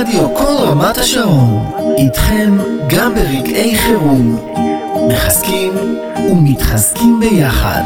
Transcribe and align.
רדיו 0.00 0.34
כל 0.34 0.52
רמת 0.58 0.98
השרון, 0.98 1.70
איתכם 1.96 2.58
גם 2.88 3.14
ברגעי 3.14 3.76
חירום. 3.76 4.36
מחזקים 5.08 5.72
ומתחזקים 6.30 7.20
ביחד. 7.20 7.82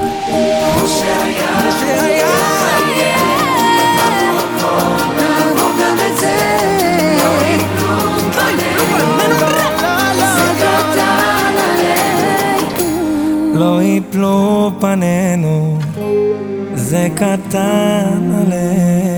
לא 13.54 13.82
יפלו 13.82 14.70
פנינו, 14.80 15.78
זה 16.74 17.08
קטן 17.14 18.30
עלינו. 18.40 19.13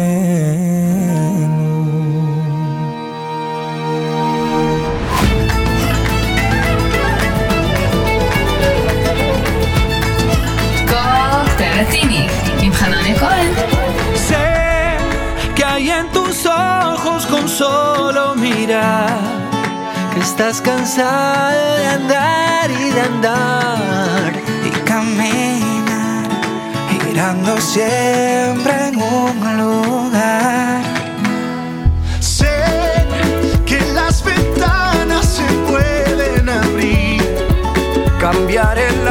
Solo 17.57 18.35
mirar 18.35 19.09
que 20.13 20.21
estás 20.21 20.61
cansado 20.61 21.77
de 21.77 21.87
andar 21.87 22.71
y 22.71 22.91
de 22.91 23.01
andar 23.01 24.33
y 24.67 24.71
caminar 24.85 26.29
girando 26.91 27.59
siempre 27.59 28.89
en 28.89 28.97
un 29.01 29.57
lugar. 29.57 30.83
Sé 32.21 32.59
que 33.65 33.81
las 33.95 34.23
ventanas 34.23 35.25
se 35.25 35.47
pueden 35.71 36.51
abrir, 36.51 37.23
cambiar 38.21 38.79
el 38.79 39.03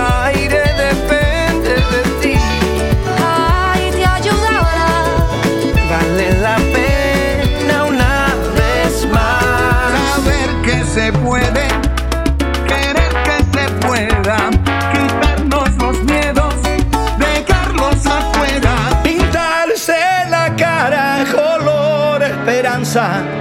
pensar. 22.95 23.34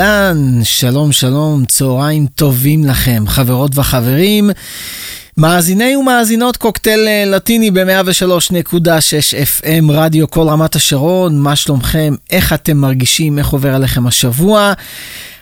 אהלן, 0.00 0.60
שלום 0.64 1.12
שלום, 1.12 1.64
צהריים 1.64 2.26
טובים 2.26 2.84
לכם, 2.84 3.24
חברות 3.26 3.78
וחברים. 3.78 4.50
מאזיני 5.36 5.96
ומאזינות 5.96 6.56
קוקטייל 6.56 7.08
אה, 7.08 7.24
לטיני 7.26 7.70
ב-103.6 7.70 8.86
FM, 9.60 9.92
רדיו 9.92 10.30
כל 10.30 10.48
רמת 10.48 10.74
השרון, 10.76 11.38
מה 11.38 11.56
שלומכם? 11.56 12.14
איך 12.30 12.52
אתם 12.52 12.76
מרגישים? 12.76 13.38
איך 13.38 13.48
עובר 13.48 13.74
עליכם 13.74 14.06
השבוע? 14.06 14.72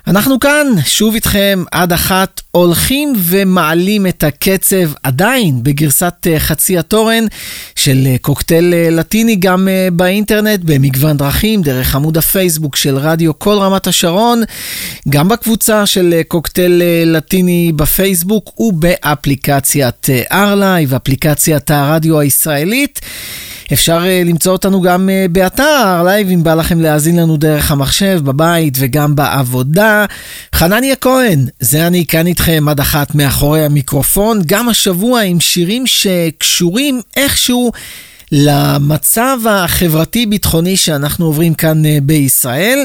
אנחנו 0.07 0.41
כאן, 0.41 0.67
שוב 0.85 1.15
איתכם 1.15 1.65
עד 1.73 1.93
אחת, 1.93 2.41
הולכים 2.51 3.13
ומעלים 3.17 4.07
את 4.07 4.25
הקצב 4.25 4.93
עדיין 5.03 5.63
בגרסת 5.63 6.15
אה, 6.27 6.39
חצי 6.39 6.79
התורן 6.79 7.25
של 7.77 8.07
אה, 8.07 8.17
קוקטייל 8.21 8.75
אה, 8.75 8.91
לטיני 8.91 9.37
גם 9.37 9.69
באינטרנט, 9.93 10.61
במגוון 10.65 11.17
דרכים, 11.17 11.63
דרך 11.63 11.95
עמוד 11.95 12.19
הפייסבוק 12.19 12.77
של 12.77 12.97
רדיו 12.97 13.39
כל 13.39 13.59
רמת 13.59 13.87
השרון, 13.87 14.43
גם 15.09 15.29
בקבוצה 15.29 15.87
של 15.87 16.21
קוקטייל 16.29 16.83
לטיני 17.07 17.73
בפייסבוק 17.77 18.61
ובאפליקציית 18.61 20.07
ארלייב, 20.33 20.95
אפליקציית 20.95 21.71
הרדיו 21.71 22.21
הישראלית. 22.21 23.01
אפשר 23.73 24.03
uh, 24.03 24.29
למצוא 24.29 24.53
אותנו 24.53 24.81
גם 24.81 25.09
uh, 25.09 25.29
באתר 25.33 26.03
לייב, 26.05 26.29
אם 26.31 26.45
בא 26.45 26.55
לכם 26.55 26.81
להאזין 26.81 27.19
לנו 27.19 27.37
דרך 27.37 27.71
המחשב, 27.71 28.21
בבית 28.25 28.75
וגם 28.81 29.15
בעבודה. 29.15 30.05
חנניה 30.55 30.97
כהן, 30.97 31.47
זה 31.61 31.87
אני 31.87 32.07
כאן 32.07 32.27
איתכם 32.27 32.65
עד 32.69 32.81
אחת 32.81 33.15
מאחורי 33.15 33.65
המיקרופון, 33.65 34.43
גם 34.47 34.69
השבוע 34.69 35.21
עם 35.21 35.41
שירים 35.41 35.87
שקשורים 35.87 37.01
איכשהו 37.17 37.73
למצב 38.33 39.39
החברתי-ביטחוני 39.51 40.77
שאנחנו 40.77 41.27
עוברים 41.27 41.55
כאן 41.55 41.87
אה, 41.87 41.99
בישראל. 42.03 42.85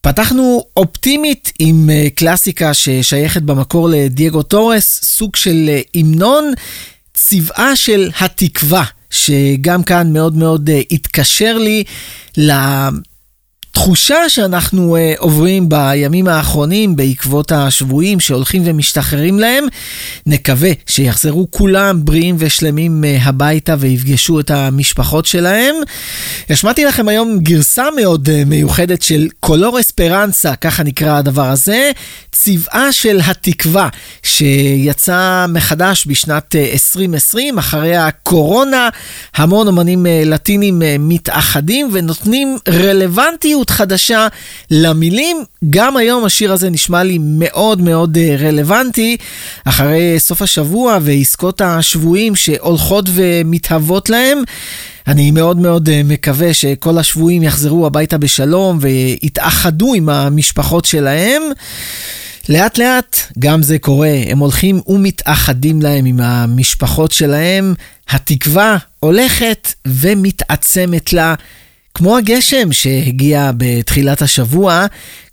פתחנו 0.00 0.64
אופטימית 0.76 1.52
עם 1.58 1.90
אה, 1.90 2.06
קלאסיקה 2.14 2.74
ששייכת 2.74 3.42
במקור 3.42 3.88
לדייגו 3.88 4.42
טורס, 4.42 5.00
סוג 5.02 5.36
של 5.36 5.64
אה, 5.68 5.80
המנון, 5.94 6.52
צבעה 7.14 7.76
של 7.76 8.10
התקווה, 8.20 8.84
שגם 9.10 9.82
כאן 9.82 10.12
מאוד 10.12 10.36
מאוד 10.36 10.70
אה, 10.70 10.80
התקשר 10.90 11.58
לי 11.58 11.84
לתחושה 13.76 14.28
שאנחנו 14.28 14.96
uh, 14.96 15.20
עוברים 15.20 15.68
בימים 15.68 16.28
האחרונים 16.28 16.96
בעקבות 16.96 17.52
השבויים 17.52 18.20
שהולכים 18.20 18.62
ומשתחררים 18.64 19.38
להם. 19.38 19.64
נקווה 20.26 20.70
שיחזרו 20.86 21.46
כולם 21.50 22.04
בריאים 22.04 22.36
ושלמים 22.38 23.04
uh, 23.04 23.28
הביתה 23.28 23.74
ויפגשו 23.78 24.40
את 24.40 24.50
המשפחות 24.50 25.26
שלהם. 25.26 25.74
השמעתי 26.50 26.84
לכם 26.84 27.08
היום 27.08 27.38
גרסה 27.38 27.84
מאוד 27.96 28.28
uh, 28.28 28.44
מיוחדת 28.46 29.02
של 29.02 29.28
קולור 29.40 29.80
אספרנסה, 29.80 30.56
ככה 30.56 30.82
נקרא 30.82 31.18
הדבר 31.18 31.50
הזה, 31.50 31.90
צבעה 32.32 32.92
של 32.92 33.20
התקווה, 33.26 33.88
שיצא 34.22 35.46
מחדש 35.48 36.06
בשנת 36.06 36.54
uh, 36.54 36.72
2020, 36.72 37.58
אחרי 37.58 37.96
הקורונה, 37.96 38.88
המון 39.36 39.66
אומנים 39.66 40.06
uh, 40.06 40.28
לטינים 40.28 40.82
מתאחדים 40.98 41.88
ונותנים 41.92 42.58
רלוונטיות 42.68 43.65
חדשה 43.70 44.28
למילים. 44.70 45.44
גם 45.70 45.96
היום 45.96 46.24
השיר 46.24 46.52
הזה 46.52 46.70
נשמע 46.70 47.02
לי 47.02 47.18
מאוד 47.20 47.80
מאוד 47.80 48.16
uh, 48.16 48.42
רלוונטי, 48.42 49.16
אחרי 49.64 50.14
סוף 50.18 50.42
השבוע 50.42 50.98
ועסקות 51.02 51.60
השבויים 51.60 52.36
שהולכות 52.36 53.04
ומתהוות 53.14 54.10
להם. 54.10 54.42
אני 55.06 55.30
מאוד 55.30 55.56
מאוד 55.56 55.88
אה, 55.88 56.02
מקווה 56.04 56.54
שכל 56.54 56.98
השבויים 56.98 57.42
יחזרו 57.42 57.86
הביתה 57.86 58.18
בשלום 58.18 58.78
ויתאחדו 58.80 59.94
עם 59.94 60.08
המשפחות 60.08 60.84
שלהם. 60.84 61.42
לאט 62.48 62.78
לאט 62.78 63.16
גם 63.38 63.62
זה 63.62 63.78
קורה, 63.78 64.14
הם 64.28 64.38
הולכים 64.38 64.80
ומתאחדים 64.86 65.82
להם 65.82 66.04
עם 66.04 66.20
המשפחות 66.20 67.12
שלהם, 67.12 67.74
התקווה 68.08 68.76
הולכת 69.00 69.72
ומתעצמת 69.86 71.12
לה. 71.12 71.34
כמו 71.96 72.16
הגשם 72.16 72.72
שהגיע 72.72 73.50
בתחילת 73.56 74.22
השבוע, 74.22 74.86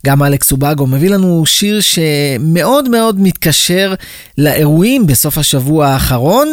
גם 0.05 0.23
אלכס 0.23 0.51
אובגו 0.51 0.87
מביא 0.87 1.09
לנו 1.09 1.45
שיר 1.45 1.81
שמאוד 1.81 2.89
מאוד 2.89 3.19
מתקשר 3.19 3.93
לאירועים 4.37 5.07
בסוף 5.07 5.37
השבוע 5.37 5.87
האחרון. 5.87 6.47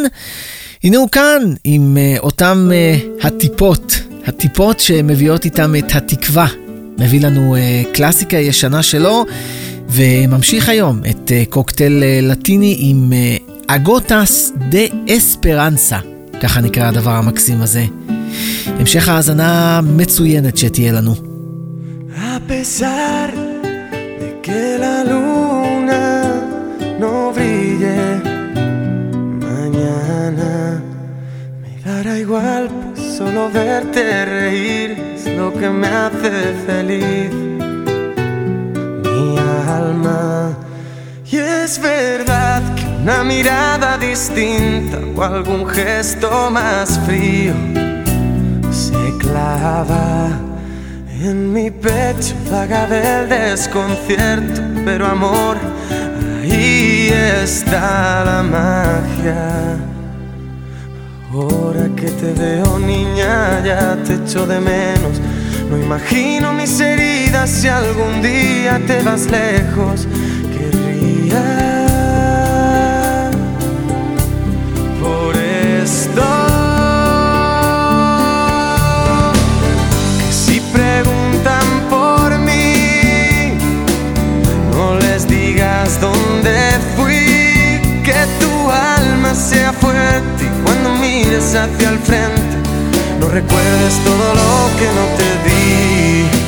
הנה 0.85 0.97
הוא 0.97 1.09
כאן 1.09 1.43
עם 1.65 1.97
uh, 1.97 2.21
אותם 2.21 2.71
uh, 2.71 3.27
הטיפות, 3.27 4.01
הטיפות 4.27 4.81
שמביאות 4.81 5.45
איתם 5.45 5.75
את 5.79 5.97
התקווה. 5.97 6.47
מביא 6.99 7.21
לנו 7.21 7.57
uh, 7.57 7.95
קלאסיקה 7.95 8.37
ישנה 8.37 8.83
שלו, 8.83 9.25
וממשיך 9.89 10.69
היום 10.69 11.01
את 11.11 11.31
uh, 11.31 11.51
קוקטייל 11.51 12.03
uh, 12.03 12.25
לטיני 12.25 12.77
עם 12.79 13.13
אגוטס 13.67 14.53
דה 14.71 15.15
אספרנסה, 15.17 15.99
ככה 16.41 16.61
נקרא 16.61 16.89
הדבר 16.89 17.11
המקסים 17.11 17.63
הזה. 17.63 17.85
המשך 18.67 19.09
האזנה 19.09 19.81
מצוינת 19.97 20.57
שתהיה 20.57 20.93
לנו. 20.93 21.15
A 22.17 22.39
pesar 22.49 23.29
de 24.21 24.31
que 24.43 24.63
la 24.85 24.99
luna 25.11 26.07
no 27.03 27.15
brille 27.37 28.01
mañana, 29.49 30.53
me 31.63 31.73
dará 31.87 32.15
igual, 32.27 32.65
solo 33.17 33.43
verte 33.59 34.05
reír 34.37 34.91
es 35.15 35.25
lo 35.39 35.49
que 35.59 35.69
me 35.81 35.89
hace 36.03 36.35
feliz. 36.67 37.33
Mi 39.05 39.29
alma. 39.79 40.25
Y 41.33 41.37
es 41.37 41.73
verdad 41.81 42.63
que 42.77 42.85
una 43.03 43.19
mirada 43.33 43.91
distinta 43.99 44.99
o 45.17 45.23
algún 45.23 45.63
gesto 45.67 46.51
más 46.51 46.99
frío 47.07 47.55
se 48.91 49.19
clava 49.19 50.29
en 51.23 51.53
mi 51.53 51.71
pecho, 51.71 52.35
vaga 52.51 52.87
del 52.87 53.29
desconcierto, 53.29 54.61
pero 54.85 55.07
amor, 55.07 55.57
ahí 56.43 57.11
está 57.43 58.25
la 58.25 58.43
magia. 58.43 59.77
Ahora 61.33 61.89
que 61.95 62.11
te 62.11 62.33
veo 62.33 62.79
niña, 62.79 63.63
ya 63.65 63.97
te 64.05 64.15
echo 64.15 64.47
de 64.47 64.59
menos. 64.61 65.21
No 65.71 65.77
imagino 65.77 66.53
mis 66.53 66.81
heridas 66.81 67.49
si 67.51 67.69
algún 67.69 68.21
día 68.21 68.81
te 68.87 69.03
vas 69.03 69.27
lejos. 69.31 70.09
Querría 70.53 71.70
y 90.41 90.65
cuando 90.65 90.91
mires 90.95 91.55
hacia 91.55 91.91
el 91.91 91.99
frente, 91.99 92.57
no 93.21 93.29
recuerdes 93.29 93.95
todo 94.05 94.35
lo 94.35 94.79
que 94.79 94.87
no 94.87 95.05
te 95.17 95.49
di. 95.49 96.40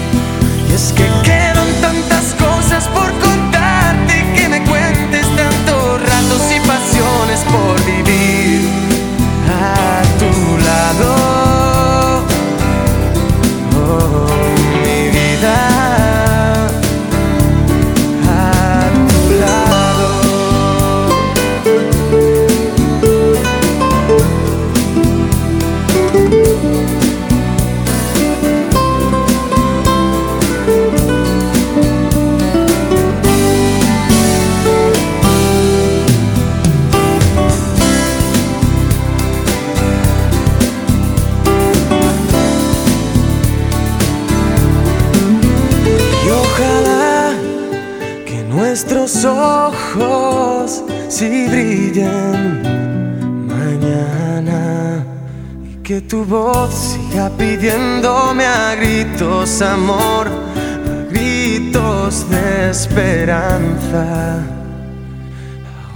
Pidiéndome 57.43 58.47
a 58.47 58.77
gritos 58.77 59.61
amor, 59.63 60.29
a 60.29 61.11
gritos 61.11 62.31
de 62.31 62.71
esperanza. 62.71 64.39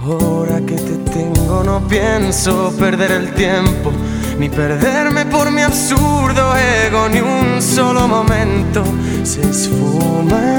Ahora 0.03 0.59
que 0.65 0.75
te 0.75 0.97
tengo 1.09 1.63
no 1.63 1.87
pienso 1.87 2.73
perder 2.77 3.11
el 3.11 3.33
tiempo, 3.33 3.93
ni 4.37 4.49
perderme 4.49 5.25
por 5.25 5.49
mi 5.49 5.61
absurdo 5.61 6.53
ego, 6.85 7.07
ni 7.07 7.21
un 7.21 7.61
solo 7.61 8.09
momento 8.09 8.83
se 9.23 9.39
esfuma 9.49 10.57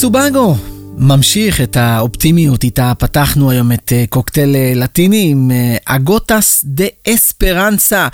אלכס 0.00 0.04
אובגו 0.04 0.56
ממשיך 0.98 1.60
את 1.60 1.76
האופטימיות, 1.76 2.64
איתה 2.64 2.92
פתחנו 2.98 3.50
היום 3.50 3.72
את 3.72 3.92
אה, 3.92 4.04
קוקטייל 4.08 4.56
אה, 4.56 4.72
לטיני 4.76 5.28
עם 5.30 5.50
אה, 5.50 5.76
אגוטס 5.84 6.64
דה 6.64 6.84
אספרנסה. 7.08 8.08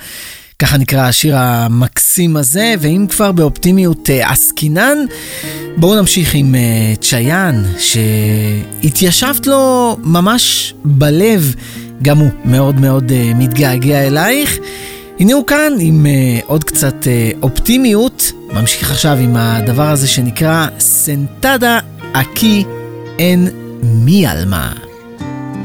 ככה 0.58 0.78
נקרא 0.78 1.00
השיר 1.00 1.36
המקסים 1.36 2.36
הזה, 2.36 2.74
ואם 2.80 3.06
כבר 3.10 3.32
באופטימיות 3.32 4.10
עסקינן, 4.22 4.98
בואו 5.76 6.00
נמשיך 6.00 6.34
עם 6.34 6.54
צ'יאן, 7.00 7.62
שהתיישבת 7.78 9.46
לו 9.46 9.96
ממש 10.02 10.74
בלב, 10.84 11.54
גם 12.02 12.18
הוא 12.18 12.30
מאוד 12.44 12.80
מאוד 12.80 13.12
מתגעגע 13.34 14.06
אלייך. 14.06 14.58
הנה 15.19 15.33
הוא 15.33 15.45
כאן 15.45 15.73
עם 15.79 16.05
uh, 16.05 16.45
עוד 16.45 16.63
קצת 16.63 16.95
uh, 17.03 17.43
אופטימיות, 17.43 18.31
ממשיך 18.53 18.91
עכשיו 18.91 19.17
עם 19.17 19.35
הדבר 19.35 19.89
הזה 19.89 20.07
שנקרא 20.07 20.67
סנטדה 20.79 21.79
אקי 22.13 22.63
אין 23.19 23.47
מי 23.83 24.27
עלמה. 24.27 24.73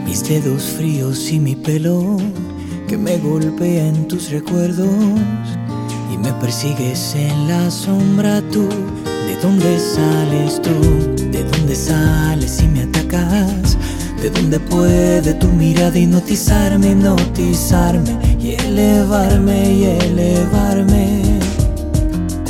Mis 0.06 0.23
dedos 0.28 0.64
fríos 0.76 1.18
y 1.32 1.38
mi 1.46 1.56
pelo 1.66 1.99
que 2.88 2.96
me 2.96 3.14
golpea 3.18 3.88
en 3.88 4.06
tus 4.11 4.30
recuerdos 4.30 5.44
y 6.12 6.16
me 6.25 6.32
persigues 6.42 7.02
en 7.16 7.49
la 7.49 7.70
sombra 7.70 8.40
tú. 8.52 8.68
¿De 9.26 9.35
dónde 9.42 9.70
sales 9.94 10.52
tú? 10.66 10.76
¿De 11.35 11.42
dónde 11.50 11.75
sales 11.75 12.54
y 12.64 12.68
me 12.75 12.82
atacas? 12.85 13.76
¿De 14.23 14.30
dónde 14.30 14.58
puede 14.61 15.35
tu 15.35 15.49
mirada 15.49 15.99
hipnotizarme, 15.99 16.87
hipnotizarme 16.92 18.29
Y 18.43 18.55
elevarme 18.65 19.71
y 19.71 19.83
elevarme? 19.86 21.39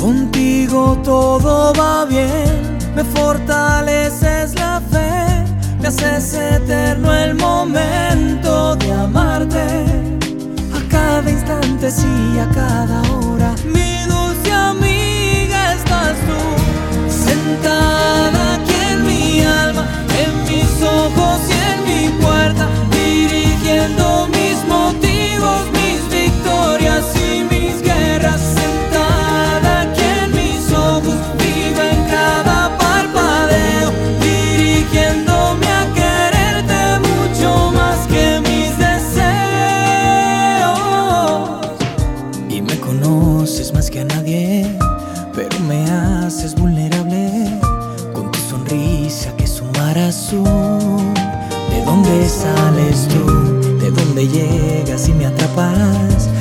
Contigo 0.00 0.98
todo 1.04 1.72
va 1.74 2.04
bien, 2.06 2.78
me 2.96 3.04
fortaleces 3.04 4.54
la 4.54 4.80
fe, 4.90 5.44
me 5.80 5.88
haces 5.88 6.34
eterno 6.34 7.14
el 7.14 7.34
momento 7.34 8.74
de 8.76 8.92
amarte. 8.92 9.64
A 10.74 10.88
cada 10.88 11.30
instante, 11.30 11.90
sí, 11.90 12.38
a 12.40 12.48
cada 12.54 13.02
hora, 13.12 13.54
mi 13.64 14.02
dulce 14.08 14.52
amiga 14.52 15.74
estás 15.74 16.16
tú, 16.26 16.40
sentada 17.08 18.54
aquí 18.54 18.74
en 18.92 19.06
mi 19.06 19.40
alma, 19.42 19.86
en 20.22 20.32
mis 20.48 20.82
ojos 20.82 21.40
y 21.48 21.52
en 21.70 21.78
mi 21.88 22.22
puerta, 22.22 22.66
dirigiendo 22.90 24.26
mis 24.28 24.64
motivos, 24.66 25.62
¿De 50.32 51.84
dónde 51.84 52.26
sales 52.26 53.06
tú? 53.08 53.78
¿De 53.78 53.90
dónde 53.90 54.26
llegas 54.26 55.08
y 55.08 55.12
me 55.12 55.26
atrapas? 55.26 56.31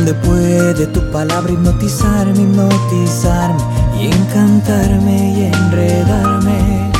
¿De 0.00 0.06
dónde 0.06 0.26
puede 0.26 0.86
tu 0.86 1.00
palabra 1.12 1.52
hipnotizarme, 1.52 2.40
hipnotizarme 2.40 3.62
y 4.00 4.06
encantarme 4.06 5.34
y 5.34 5.44
enredarme? 5.44 6.90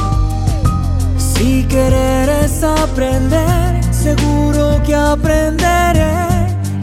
Si 1.16 1.64
querer 1.64 2.28
es 2.28 2.62
aprender, 2.62 3.82
seguro 3.90 4.82
que 4.84 4.94
aprenderé 4.94 6.12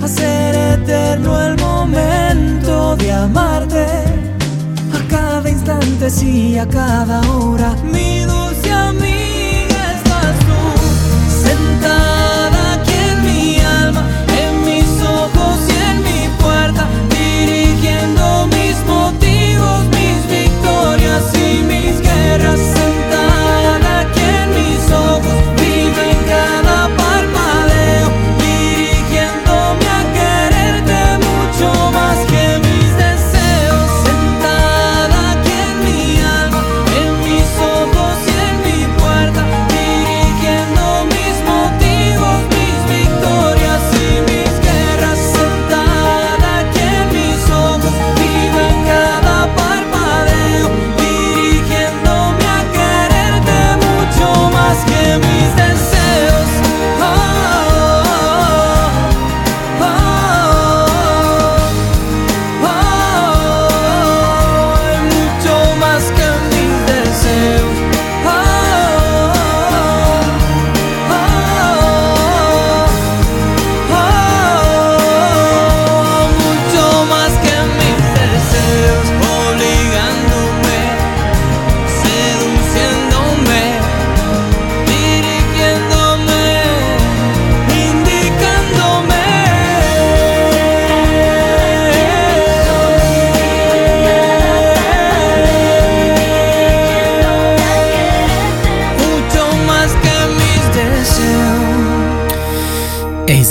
a 0.01 0.07
ser 0.07 0.55
eterno 0.55 1.39
el 1.39 1.55
momento 1.61 2.95
de 2.95 3.13
amarte. 3.13 3.85
A 4.95 5.07
cada 5.07 5.47
instante, 5.47 6.09
sí, 6.09 6.57
a 6.57 6.65
cada 6.67 7.21
hora, 7.29 7.75
mi 7.83 8.06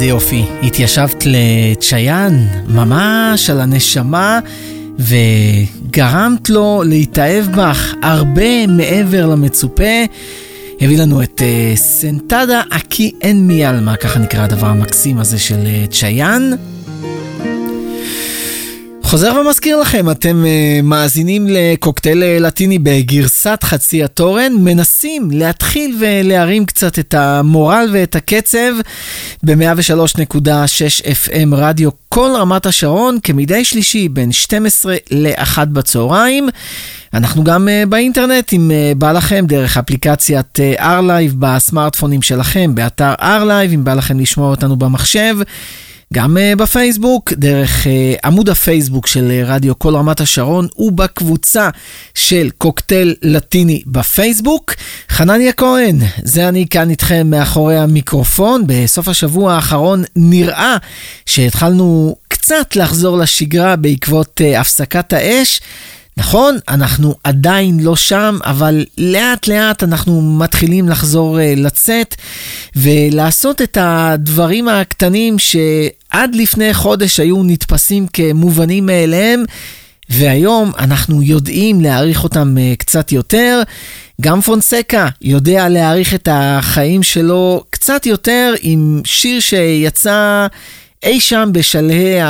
יופי, 0.06 0.44
התיישבת 0.62 1.25
לצ'יאן, 1.26 2.46
ממש 2.68 3.50
על 3.50 3.60
הנשמה, 3.60 4.40
וגרמת 4.98 6.50
לו 6.50 6.82
להתאהב 6.86 7.46
בך 7.46 7.94
הרבה 8.02 8.66
מעבר 8.66 9.26
למצופה. 9.26 10.04
הביא 10.80 10.98
לנו 10.98 11.22
את 11.22 11.40
uh, 11.40 11.76
סנטדה 11.76 12.62
אקי 12.70 13.12
אין 13.20 13.46
מי 13.46 13.64
עלמה, 13.64 13.96
ככה 13.96 14.18
נקרא 14.18 14.44
הדבר 14.44 14.66
המקסים 14.66 15.18
הזה 15.18 15.38
של 15.38 15.58
uh, 15.64 15.92
צ'יאן. 15.92 16.50
חוזר 19.06 19.40
ומזכיר 19.40 19.80
לכם, 19.80 20.10
אתם 20.10 20.44
uh, 20.44 20.82
מאזינים 20.82 21.46
לקוקטייל 21.48 22.22
אה, 22.22 22.38
לטיני 22.40 22.78
בגרסת 22.78 23.58
חצי 23.62 24.04
התורן, 24.04 24.52
מנסים 24.58 25.30
להתחיל 25.30 25.96
ולהרים 26.00 26.66
קצת 26.66 26.98
את 26.98 27.14
המורל 27.14 27.88
ואת 27.92 28.16
הקצב 28.16 28.72
ב-103.6 29.42 31.04
FM 31.04 31.54
רדיו 31.54 31.90
כל 32.08 32.30
רמת 32.36 32.66
השרון, 32.66 33.18
כמדי 33.22 33.64
שלישי 33.64 34.08
בין 34.08 34.32
12 34.32 34.96
ל-1 35.10 35.64
בצהריים. 35.64 36.48
אנחנו 37.14 37.44
גם 37.44 37.68
uh, 37.68 37.88
באינטרנט, 37.88 38.52
אם 38.52 38.70
uh, 38.70 38.98
בא 38.98 39.12
לכם, 39.12 39.44
דרך 39.48 39.76
אפליקציית 39.76 40.58
uh, 40.58 40.80
R-Live 40.80 41.34
בסמארטפונים 41.38 42.22
שלכם, 42.22 42.75
באתר 42.75 43.14
R-Live, 43.20 43.75
אם 43.75 43.84
בא 43.84 43.94
לכם 43.94 44.20
לשמוע 44.20 44.50
אותנו 44.50 44.76
במחשב. 44.76 45.36
גם 46.14 46.36
uh, 46.36 46.56
בפייסבוק, 46.58 47.32
דרך 47.32 47.86
uh, 47.86 47.88
עמוד 48.25 48.48
הפייסבוק 48.48 49.06
של 49.06 49.28
uh, 49.28 49.48
רדיו 49.48 49.78
כל 49.78 49.96
רמת 49.96 50.20
השרון 50.20 50.68
ובקבוצה 50.78 51.68
של 52.14 52.50
קוקטייל 52.58 53.14
לטיני 53.22 53.82
בפייסבוק. 53.86 54.75
חנניה 55.10 55.52
כהן, 55.52 55.96
זה 56.22 56.48
אני 56.48 56.66
כאן 56.70 56.90
איתכם 56.90 57.26
מאחורי 57.30 57.78
המיקרופון. 57.78 58.64
בסוף 58.66 59.08
השבוע 59.08 59.54
האחרון 59.54 60.04
נראה 60.16 60.76
שהתחלנו 61.26 62.16
קצת 62.28 62.76
לחזור 62.76 63.18
לשגרה 63.18 63.76
בעקבות 63.76 64.40
הפסקת 64.56 65.12
האש. 65.12 65.60
נכון, 66.18 66.58
אנחנו 66.68 67.14
עדיין 67.25 67.80
לא 67.80 67.96
שם, 67.96 68.38
אבל 68.44 68.85
לאט 68.99 69.49
לאט 69.49 69.82
אנחנו 69.82 70.23
מתחילים 70.23 70.88
לחזור 70.88 71.40
אה, 71.40 71.54
לצאת 71.56 72.14
ולעשות 72.76 73.62
את 73.62 73.78
הדברים 73.80 74.68
הקטנים 74.68 75.38
שעד 75.38 76.35
לפני 76.35 76.75
חודש 76.75 77.20
היו 77.20 77.42
נתפסים 77.42 78.06
כמובנים 78.12 78.87
מאליהם, 78.87 79.44
והיום 80.11 80.73
אנחנו 80.78 81.23
יודעים 81.23 81.80
להעריך 81.80 82.25
אותם 82.25 82.58
אה, 82.58 82.75
קצת 82.78 83.12
יותר. 83.12 83.62
גם 84.20 84.40
פונסקה 84.40 85.08
יודע 85.23 85.68
להעריך 85.68 86.14
את 86.14 86.28
החיים 86.32 87.02
שלו 87.02 87.64
קצת 87.70 88.06
יותר 88.06 88.54
עם 88.61 89.00
שיר 89.04 89.40
שיצא 89.40 90.46
אי 91.02 91.20
שם 91.20 91.49
בשלהי 91.52 92.20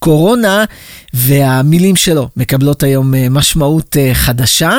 הקורונה, 0.00 0.64
והמילים 1.14 1.96
שלו 1.96 2.28
מקבלות 2.36 2.82
היום 2.82 3.14
אה, 3.14 3.26
משמעות 3.30 3.96
אה, 3.96 4.14
חדשה. 4.14 4.78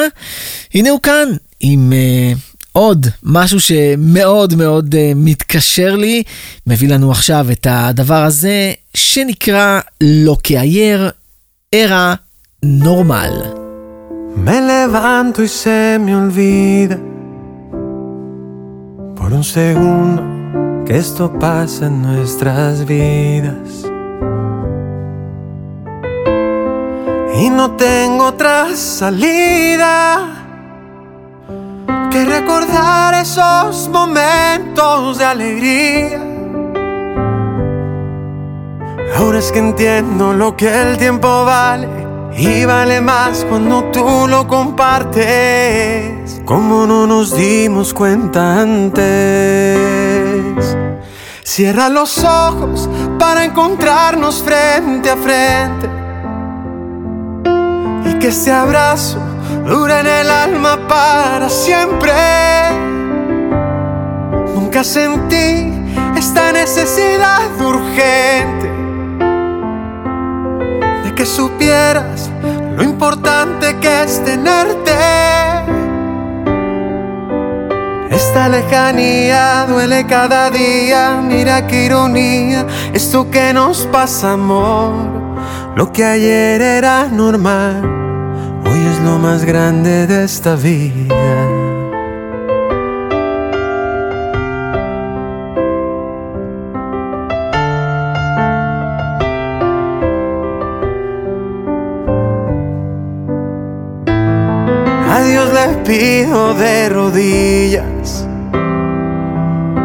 הנה 0.73 0.89
הוא 0.89 0.99
כאן 1.01 1.29
עם 1.59 1.93
אה, 1.93 2.33
עוד 2.71 3.07
משהו 3.23 3.59
שמאוד 3.59 4.55
מאוד 4.55 4.95
מתקשר 5.15 5.95
לי, 5.95 6.23
מביא 6.67 6.89
לנו 6.89 7.11
עכשיו 7.11 7.51
את 7.51 7.67
הדבר 7.69 8.23
הזה 8.23 8.73
שנקרא 8.93 9.79
לא 10.01 10.37
כאייר, 10.43 11.09
ארה 11.75 12.15
נורמל. 12.63 13.41
Me 14.45 14.57
levanto 14.61 15.43
y 15.43 15.49
se 15.61 15.99
me 16.03 16.15
olvida 16.15 16.97
por 19.17 19.29
un 19.39 19.43
segundo 19.43 20.21
que 20.85 20.93
esto 21.05 21.23
pasa 21.45 21.87
en 21.87 22.01
nuestras 22.01 22.73
vidas. 22.85 23.67
Y 27.35 27.49
no 27.49 27.71
tengo 27.71 28.25
otra 28.25 28.75
salida 28.75 30.41
que 32.11 32.25
recordar 32.25 33.13
esos 33.13 33.87
momentos 33.87 35.17
de 35.17 35.25
alegría. 35.25 36.21
Ahora 39.17 39.39
es 39.39 39.51
que 39.51 39.59
entiendo 39.59 40.33
lo 40.33 40.55
que 40.57 40.67
el 40.67 40.97
tiempo 40.97 41.45
vale 41.45 41.87
y 42.35 42.65
vale 42.65 42.99
más 43.01 43.45
cuando 43.45 43.83
tú 43.85 44.27
lo 44.27 44.47
compartes. 44.47 46.41
Como 46.45 46.85
no 46.85 47.07
nos 47.07 47.35
dimos 47.35 47.93
cuenta 47.93 48.61
antes. 48.61 49.77
Cierra 51.43 51.89
los 51.89 52.23
ojos 52.23 52.89
para 53.19 53.45
encontrarnos 53.45 54.41
frente 54.43 55.09
a 55.09 55.17
frente. 55.17 56.00
Que 58.21 58.27
este 58.27 58.51
abrazo 58.51 59.17
dure 59.65 59.99
en 59.99 60.05
el 60.05 60.29
alma 60.29 60.77
para 60.87 61.49
siempre. 61.49 62.13
Nunca 64.53 64.83
sentí 64.83 65.73
esta 66.15 66.51
necesidad 66.51 67.49
urgente 67.59 68.69
de 71.03 71.15
que 71.15 71.25
supieras 71.25 72.29
lo 72.77 72.83
importante 72.83 73.77
que 73.79 74.03
es 74.03 74.23
tenerte. 74.23 74.91
Esta 78.11 78.49
lejanía 78.49 79.65
duele 79.67 80.05
cada 80.05 80.51
día, 80.51 81.19
mira 81.23 81.65
qué 81.65 81.85
ironía, 81.85 82.67
esto 82.93 83.31
que 83.31 83.51
nos 83.51 83.87
pasa 83.87 84.33
amor, 84.33 84.93
lo 85.75 85.91
que 85.91 86.05
ayer 86.05 86.61
era 86.61 87.07
normal, 87.07 88.00
hoy 88.71 88.79
es 88.85 88.99
lo 89.01 89.17
más 89.17 89.43
grande 89.43 90.07
de 90.07 90.23
esta 90.23 90.55
vida. 90.55 91.15
A 105.09 105.21
Dios 105.23 105.49
le 105.53 105.67
pido 105.85 106.53
de 106.53 106.89
rodillas 106.89 108.27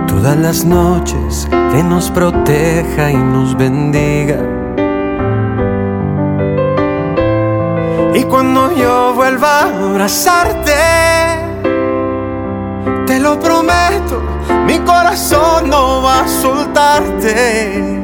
todas 0.06 0.36
las 0.38 0.64
noches 0.64 1.48
que 1.72 1.82
nos 1.82 2.10
proteja 2.10 3.10
y 3.10 3.16
nos 3.16 3.56
bendiga. 3.56 4.55
Y 8.16 8.24
cuando 8.24 8.74
yo 8.74 9.12
vuelva 9.14 9.60
a 9.60 9.90
abrazarte, 9.90 10.72
te 13.06 13.20
lo 13.20 13.38
prometo, 13.38 14.22
mi 14.64 14.78
corazón 14.78 15.68
no 15.68 16.00
va 16.00 16.20
a 16.20 16.28
soltarte. 16.28 18.02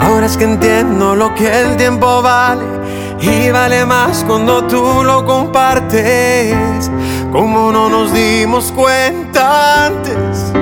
Ahora 0.00 0.26
es 0.26 0.36
que 0.36 0.42
entiendo 0.42 1.14
lo 1.14 1.32
que 1.36 1.60
el 1.60 1.76
tiempo 1.76 2.20
vale 2.22 2.64
y 3.20 3.52
vale 3.52 3.86
más 3.86 4.24
cuando 4.24 4.64
tú 4.64 5.04
lo 5.04 5.24
compartes. 5.24 6.90
Como 7.30 7.70
no 7.70 7.88
nos 7.88 8.12
dimos 8.12 8.72
cuenta 8.72 9.86
antes. 9.86 10.52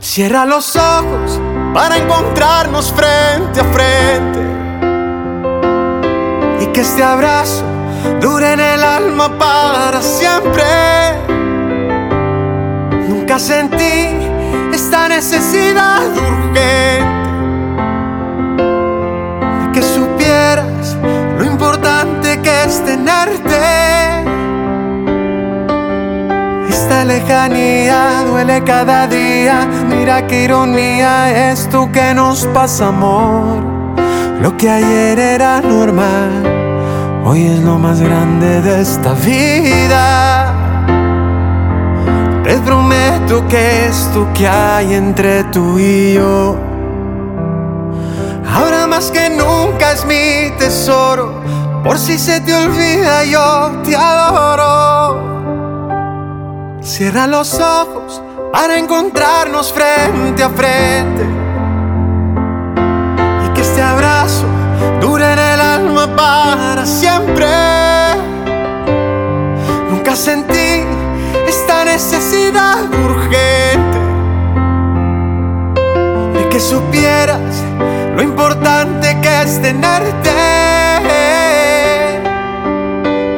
Cierra 0.00 0.44
los 0.44 0.74
ojos 0.74 1.40
para 1.72 1.98
encontrarnos 1.98 2.92
frente 2.92 3.60
a 3.60 3.64
frente. 3.72 4.67
Que 6.72 6.80
este 6.82 7.02
abrazo 7.02 7.64
dure 8.20 8.52
en 8.52 8.60
el 8.60 8.82
alma 8.82 9.36
para 9.38 10.00
siempre. 10.00 10.64
Nunca 13.08 13.38
sentí 13.38 14.28
esta 14.72 15.08
necesidad 15.08 16.06
urgente 16.08 16.98
que 19.72 19.82
supieras 19.82 20.96
lo 21.38 21.44
importante 21.44 22.40
que 22.40 22.64
es 22.64 22.84
tenerte. 22.84 23.58
Esta 26.68 27.04
lejanía 27.04 28.24
duele 28.26 28.62
cada 28.64 29.06
día, 29.06 29.68
mira 29.88 30.26
qué 30.26 30.44
ironía 30.44 31.50
es 31.50 31.68
tú 31.68 31.90
que 31.92 32.14
nos 32.14 32.46
pasa 32.46 32.88
amor. 32.88 33.62
Lo 34.40 34.56
que 34.56 34.70
ayer 34.70 35.18
era 35.18 35.60
normal, 35.60 36.57
hoy 37.24 37.46
es 37.46 37.60
lo 37.60 37.78
más 37.78 38.00
grande 38.00 38.60
de 38.62 38.80
esta 38.80 39.12
vida. 39.14 40.54
Te 42.44 42.58
prometo 42.58 43.46
que 43.48 43.86
esto 43.86 44.26
que 44.34 44.48
hay 44.48 44.94
entre 44.94 45.44
tú 45.44 45.78
y 45.78 46.14
yo 46.14 46.68
Ahora 48.54 48.86
más 48.86 49.10
que 49.10 49.28
nunca 49.30 49.92
es 49.92 50.04
mi 50.04 50.50
tesoro. 50.58 51.42
Por 51.84 51.98
si 51.98 52.18
se 52.18 52.40
te 52.40 52.54
olvida, 52.54 53.24
yo 53.24 53.82
te 53.84 53.94
adoro. 53.94 55.28
Cierra 56.82 57.26
los 57.26 57.54
ojos 57.60 58.22
para 58.52 58.78
encontrarnos 58.78 59.72
frente 59.72 60.42
a 60.42 60.48
frente. 60.48 61.24
Y 63.46 63.48
que 63.54 63.60
este 63.60 63.82
abrazo 63.82 64.46
dure 65.00 65.32
en 65.32 65.38
el 65.38 65.60
alma 65.60 66.06
para 66.16 66.86
siempre. 66.86 67.46
Nunca 69.90 70.14
sentí 70.16 70.84
esta 71.46 71.84
necesidad 71.84 72.84
urgente 73.04 73.98
de 76.38 76.48
que 76.48 76.60
supieras 76.60 77.62
lo 78.14 78.22
importante 78.22 79.16
que 79.20 79.42
es 79.42 79.62
tenerte. 79.62 80.28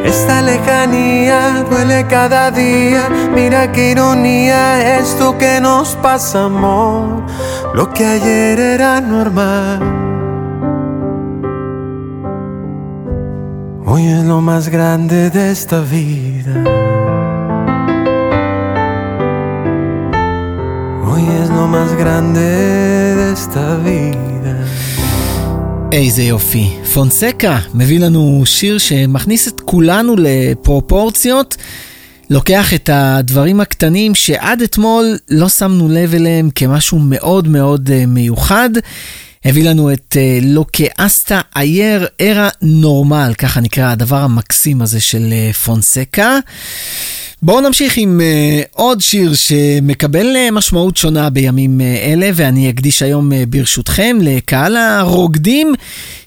Esta 0.05 0.43
lejanía 0.43 1.65
duele 1.71 2.07
cada 2.09 2.51
día, 2.51 3.09
mira 3.33 3.71
qué 3.71 3.91
ironía 3.91 4.99
esto 4.99 5.39
que 5.39 5.61
nos 5.61 5.95
pasa 5.97 6.47
amor, 6.47 7.23
lo 7.75 7.91
que 7.91 8.05
ayer 8.05 8.59
era 8.59 9.01
normal. 9.01 10.00
Hoy 13.93 14.07
es 14.07 14.25
lo 14.33 14.41
más 14.41 14.69
grande 14.69 15.31
de 15.31 15.51
esta 15.51 15.81
vida. 15.81 16.55
Hoy 21.09 21.23
es 21.41 21.49
lo 21.59 21.67
más 21.77 21.91
grande 22.03 22.49
de 23.21 23.33
esta 23.33 23.77
vida. 23.85 24.55
איזה 25.93 26.23
יופי. 26.23 26.69
פונסקה 26.95 27.59
מביא 27.75 28.01
לנו 28.01 28.43
שיר 28.45 28.79
שמכניס 28.79 29.49
את 29.49 29.61
כולנו 29.61 30.15
לפרופורציות, 30.19 31.57
לוקח 32.31 32.75
את 32.75 32.91
הדברים 32.93 33.61
הקטנים 33.61 34.15
שעד 34.15 34.63
אתמול 34.63 35.19
לא 35.29 35.49
שמנו 35.49 35.89
לב 35.89 36.15
אליהם 36.15 36.51
כמשהו 36.55 36.99
מאוד 36.99 37.49
מאוד 37.49 37.91
אה, 37.91 38.07
מיוחד, 38.07 38.71
הביא 39.45 39.71
לנו 39.71 39.93
את 39.93 40.17
אה, 40.21 40.39
לוקה 40.43 40.85
אסטה 40.97 41.41
אייר 41.57 42.07
ארה 42.21 42.49
נורמל, 42.63 43.33
ככה 43.39 43.61
נקרא 43.61 43.91
הדבר 43.93 44.17
המקסים 44.17 44.83
הזה 44.83 45.01
של 45.01 45.29
אה, 45.33 45.53
פונסקה. 45.53 46.39
בואו 47.43 47.61
נמשיך 47.61 47.97
עם 47.97 48.21
uh, 48.21 48.69
עוד 48.71 49.01
שיר 49.01 49.35
שמקבל 49.35 50.27
משמעות 50.53 50.97
שונה 50.97 51.31
בימים 51.31 51.81
אלה, 51.81 52.31
ואני 52.35 52.71
אקדיש 52.71 53.03
היום 53.03 53.31
ברשותכם 53.49 54.19
לקהל 54.23 54.77
הרוקדים 54.77 55.75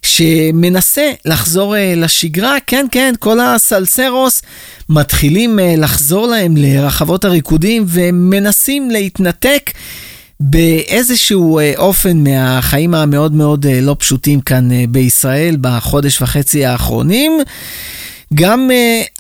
שמנסה 0.02 1.12
לחזור 1.26 1.76
לשגרה. 1.96 2.56
כן, 2.68 2.86
כן, 2.92 3.14
כל 3.20 3.40
הסלסרוס 3.40 4.42
מתחילים 4.90 5.60
לחזור 5.78 6.28
להם 6.28 6.58
לרחבות 6.58 7.26
הריקודים 7.26 7.86
ומנסים 7.88 8.92
להתנתק. 8.92 9.72
באיזשהו 10.40 11.60
uh, 11.60 11.78
אופן 11.78 12.24
מהחיים 12.24 12.96
המאוד 12.96 13.34
מאוד 13.34 13.66
uh, 13.66 13.70
לא 13.82 13.96
פשוטים 14.00 14.42
כאן 14.42 14.72
uh, 14.72 14.74
בישראל 14.90 15.58
בחודש 15.62 16.22
וחצי 16.22 16.66
האחרונים. 16.66 17.32
גם 18.34 18.70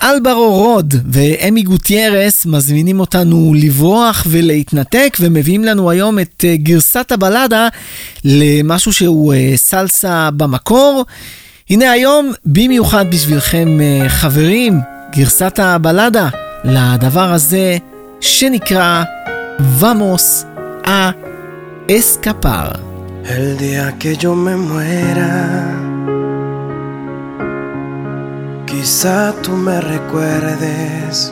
אלברו 0.03 0.51
רוד 0.51 0.93
ואמי 1.05 1.61
גוטיירס 1.61 2.45
מזמינים 2.45 2.99
אותנו 2.99 3.53
לברוח 3.57 4.27
ולהתנתק 4.29 5.17
ומביאים 5.19 5.63
לנו 5.63 5.89
היום 5.89 6.19
את 6.19 6.45
גרסת 6.55 7.11
הבלדה 7.11 7.67
למשהו 8.23 8.93
שהוא 8.93 9.33
סלסה 9.55 10.29
במקור. 10.37 11.05
הנה 11.69 11.91
היום, 11.91 12.31
במיוחד 12.45 13.05
בשבילכם 13.11 13.79
חברים, 14.07 14.79
גרסת 15.15 15.59
הבלדה 15.59 16.29
לדבר 16.63 17.33
הזה 17.33 17.77
שנקרא 18.21 19.03
Vamos 19.79 20.52
a 20.83 21.15
escapar. 21.87 22.79
El 23.25 23.57
día 23.57 23.97
que 23.97 24.17
yo 24.17 24.35
me 24.35 24.55
muera, 24.55 25.79
quizá 28.65 29.33
tú 29.41 29.51
me 29.51 29.79
recuerdes 29.79 31.31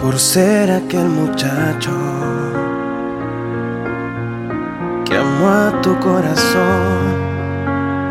por 0.00 0.18
ser 0.18 0.72
aquel 0.72 1.08
muchacho 1.08 1.92
que 5.04 5.16
amó 5.16 5.48
a 5.48 5.80
tu 5.80 5.96
corazón 6.00 7.30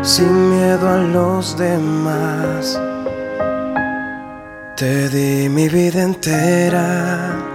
sin 0.02 0.50
miedo 0.50 0.88
a 0.88 0.98
los 0.98 1.56
demás. 1.58 2.80
Te 4.74 5.10
di 5.10 5.50
mi 5.50 5.68
vida 5.68 6.02
entera 6.02 7.49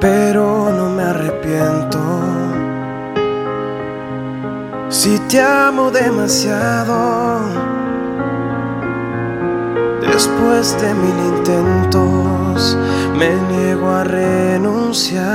pero 0.00 0.72
no 0.72 0.88
me 0.88 1.02
arrepiento. 1.02 1.98
Si 4.88 5.18
te 5.28 5.40
amo 5.40 5.90
demasiado, 5.90 7.40
después 10.00 10.80
de 10.80 10.94
mil 10.94 11.36
intentos, 11.36 12.76
me 13.16 13.36
niego 13.52 13.88
a 13.90 14.04
renunciar. 14.04 15.30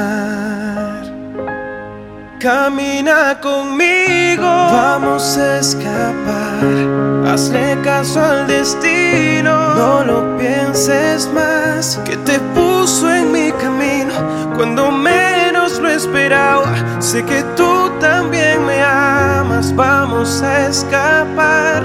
Camina 2.40 3.40
conmigo, 3.40 4.44
vamos 4.44 5.38
a 5.38 5.60
escapar. 5.60 7.05
Hazle 7.28 7.82
caso 7.84 8.22
al 8.22 8.46
destino, 8.46 9.74
no 9.74 10.04
lo 10.04 10.38
pienses 10.38 11.28
más, 11.34 12.00
que 12.06 12.16
te 12.18 12.40
puso 12.54 13.12
en 13.12 13.32
mi 13.32 13.52
camino 13.54 14.14
cuando 14.56 14.92
menos 14.92 15.80
lo 15.80 15.90
esperaba. 15.90 16.72
Sé 17.00 17.24
que 17.26 17.44
tú 17.58 17.92
también 18.00 18.64
me 18.66 18.82
amas, 18.82 19.76
vamos 19.76 20.44
a 20.44 20.68
escapar. 20.68 21.84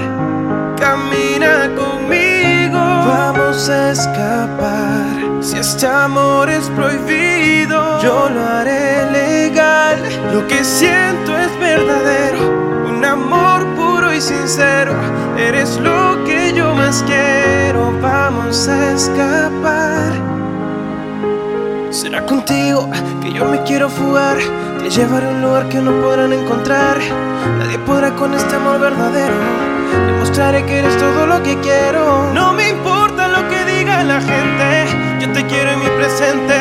Camina 0.78 1.70
conmigo, 1.74 2.78
vamos 2.78 3.68
a 3.70 3.92
escapar. 3.92 5.40
Si 5.40 5.56
este 5.56 5.86
amor 5.86 6.50
es 6.50 6.68
prohibido, 6.76 8.02
yo 8.02 8.28
lo 8.28 8.44
haré 8.46 9.10
legal. 9.10 9.98
Lo 10.34 10.46
que 10.46 10.62
siento 10.62 11.34
es 11.34 11.58
verdadero, 11.58 12.86
un 12.88 13.02
amor 13.04 13.64
sincero. 14.20 14.92
Eres 15.38 15.78
lo 15.78 16.22
que 16.24 16.52
yo 16.52 16.74
más 16.74 17.02
quiero, 17.06 17.92
vamos 18.00 18.68
a 18.68 18.92
escapar. 18.92 20.12
Será 21.90 22.24
contigo 22.26 22.88
que 23.22 23.32
yo 23.32 23.46
me 23.46 23.62
quiero 23.62 23.88
fugar. 23.88 24.36
Te 24.78 24.90
llevaré 24.90 25.26
a 25.26 25.30
un 25.30 25.42
lugar 25.42 25.68
que 25.68 25.80
no 25.80 25.92
podrán 26.02 26.32
encontrar. 26.32 26.98
Nadie 27.58 27.78
podrá 27.78 28.14
con 28.14 28.34
este 28.34 28.54
amor 28.56 28.78
verdadero. 28.78 29.34
Demostraré 30.06 30.64
que 30.66 30.78
eres 30.78 30.96
todo 30.98 31.26
lo 31.26 31.42
que 31.42 31.58
quiero. 31.60 32.32
No 32.32 32.52
me 32.52 32.68
importa 32.70 33.28
lo 33.28 33.48
que 33.48 33.64
diga 33.64 34.02
la 34.04 34.20
gente. 34.20 34.86
Yo 35.20 35.32
te 35.32 35.44
quiero 35.46 35.70
en 35.72 35.80
mi 35.80 35.88
presente. 35.98 36.56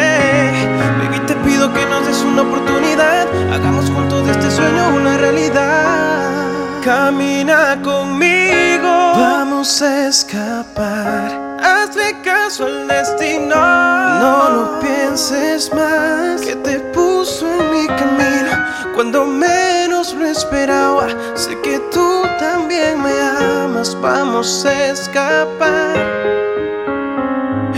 Baby, 1.00 1.20
te 1.28 1.36
pido 1.36 1.72
que 1.74 1.86
nos 1.86 2.08
des 2.08 2.22
una 2.24 2.42
oportunidad. 2.42 3.28
Hagamos 3.54 3.90
juntos 3.92 4.26
de 4.26 4.32
este 4.32 4.50
sueño 4.50 4.96
una 4.96 5.18
realidad. 5.18 6.49
Camina 6.90 7.80
conmigo. 7.84 8.90
Vamos 9.14 9.80
a 9.80 10.08
escapar. 10.08 11.60
Hazle 11.62 12.20
caso 12.24 12.66
al 12.66 12.88
destino. 12.88 13.56
No 13.56 14.50
lo 14.50 14.80
pienses 14.80 15.72
más. 15.72 16.42
Que 16.42 16.56
te 16.56 16.80
puso 16.92 17.46
en 17.46 17.72
mi 17.72 17.86
camino 17.86 18.66
cuando 18.96 19.24
menos 19.24 20.16
lo 20.16 20.26
esperaba. 20.26 21.10
Sé 21.36 21.62
que 21.62 21.78
tú 21.92 22.24
también 22.40 23.04
me 23.04 23.14
amas. 23.22 23.96
Vamos 24.02 24.66
a 24.66 24.88
escapar. 24.88 26.39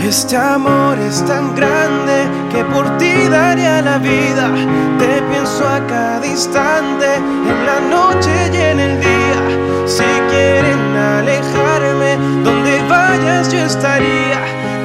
Este 0.04 0.36
amor 0.36 0.98
es 0.98 1.24
tan 1.26 1.54
grande 1.54 2.26
que 2.50 2.64
por 2.64 2.98
ti 2.98 3.28
daría 3.30 3.80
la 3.82 3.98
vida. 3.98 4.50
Te 4.98 5.22
pienso 5.30 5.66
a 5.66 5.78
cada 5.86 6.26
instante, 6.26 7.06
en 7.14 7.66
la 7.66 7.78
noche 7.88 8.50
y 8.52 8.56
en 8.56 8.80
el 8.80 9.00
día. 9.00 9.40
Si 9.86 10.02
quieren 10.28 10.96
alejarme, 10.96 12.16
donde 12.42 12.82
vayas 12.88 13.52
yo 13.52 13.60
estaría. 13.60 14.40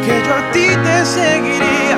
Que 0.05 0.21
yo 0.25 0.35
a 0.35 0.51
ti 0.51 0.67
te 0.85 1.05
seguiría. 1.05 1.97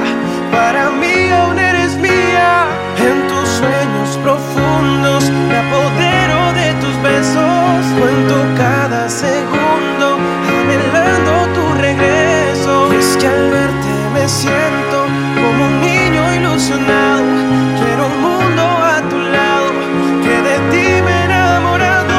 Para 0.50 0.90
mí 0.90 1.30
aún 1.30 1.60
eres 1.60 1.98
mía. 1.98 2.68
En 2.98 3.28
tus 3.28 3.50
sueños 3.50 4.18
profundos 4.24 5.30
me 5.50 5.58
apodero 5.58 6.54
de 6.54 6.74
tus 6.80 6.96
besos. 7.04 7.82
Cuento 8.00 8.36
cada 8.58 9.10
segundo. 9.10 9.70
Y 13.22 13.26
al 13.26 13.52
verte 13.52 13.94
me 14.14 14.30
siento 14.30 14.98
como 15.36 15.66
un 15.66 15.82
niño 15.82 16.34
ilusionado. 16.36 17.26
Quiero 17.78 18.08
un 18.08 18.22
mundo 18.22 18.64
a 18.64 19.02
tu 19.10 19.18
lado, 19.18 19.72
que 20.24 20.36
de 20.48 20.56
ti 20.72 21.02
me 21.04 21.12
he 21.12 21.26
enamorado. 21.26 22.18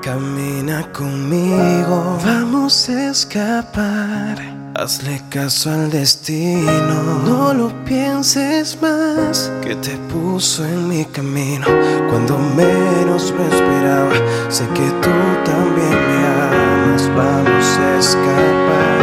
Camina 0.00 0.82
conmigo, 0.92 2.18
vamos 2.24 2.88
a 2.88 3.10
escapar. 3.10 4.49
Hazle 4.80 5.20
caso 5.28 5.70
al 5.70 5.90
destino, 5.90 7.20
no 7.26 7.52
lo 7.52 7.68
pienses 7.84 8.78
más. 8.80 9.52
Que 9.60 9.74
te 9.74 9.98
puso 10.10 10.64
en 10.64 10.88
mi 10.88 11.04
camino 11.04 11.66
cuando 12.08 12.38
menos 12.38 13.30
lo 13.36 13.44
esperaba. 13.44 14.14
Sé 14.48 14.64
que 14.68 14.88
tú 15.02 15.10
también 15.44 15.90
me 15.90 16.26
amas, 16.26 17.10
vamos 17.14 17.66
a 17.76 17.98
escapar. 17.98 19.00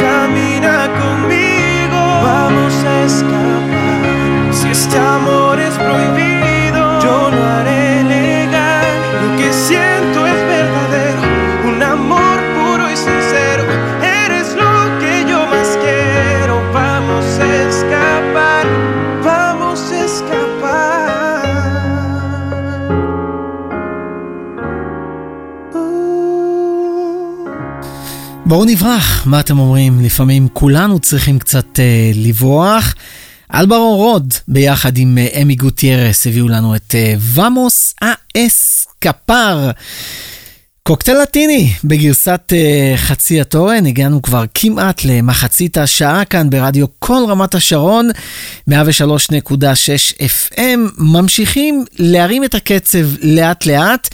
Camina 0.00 0.88
conmigo, 0.98 2.00
vamos 2.24 2.74
a 2.84 3.04
escapar. 3.04 4.52
Si 4.52 4.70
este 4.70 4.98
בואו 28.50 28.64
נברח, 28.64 29.26
מה 29.26 29.40
אתם 29.40 29.58
אומרים? 29.58 30.00
לפעמים 30.04 30.48
כולנו 30.52 30.98
צריכים 30.98 31.38
קצת 31.38 31.80
אה, 31.80 32.10
לברוח. 32.14 32.94
אלברו 33.54 33.96
רוד, 33.96 34.34
ביחד 34.48 34.98
עם 34.98 35.18
אה, 35.18 35.42
אמי 35.42 35.54
גוטיירס, 35.54 36.26
הביאו 36.26 36.48
לנו 36.48 36.76
את 36.76 36.94
אה, 36.94 37.14
Vamos 37.36 38.04
a 38.04 38.38
escapar. 38.38 39.72
קוקטייל 40.90 41.18
לטיני 41.22 41.72
בגרסת 41.84 42.52
uh, 42.52 42.96
חצי 42.96 43.40
התורן, 43.40 43.86
הגענו 43.86 44.22
כבר 44.22 44.44
כמעט 44.54 45.04
למחצית 45.04 45.78
השעה 45.78 46.24
כאן 46.24 46.50
ברדיו 46.50 46.86
כל 46.98 47.22
רמת 47.28 47.54
השרון, 47.54 48.08
103.6 48.70 48.74
FM, 50.20 50.78
ממשיכים 50.98 51.84
להרים 51.98 52.44
את 52.44 52.54
הקצב 52.54 52.98
לאט 53.22 53.66
לאט 53.66 54.08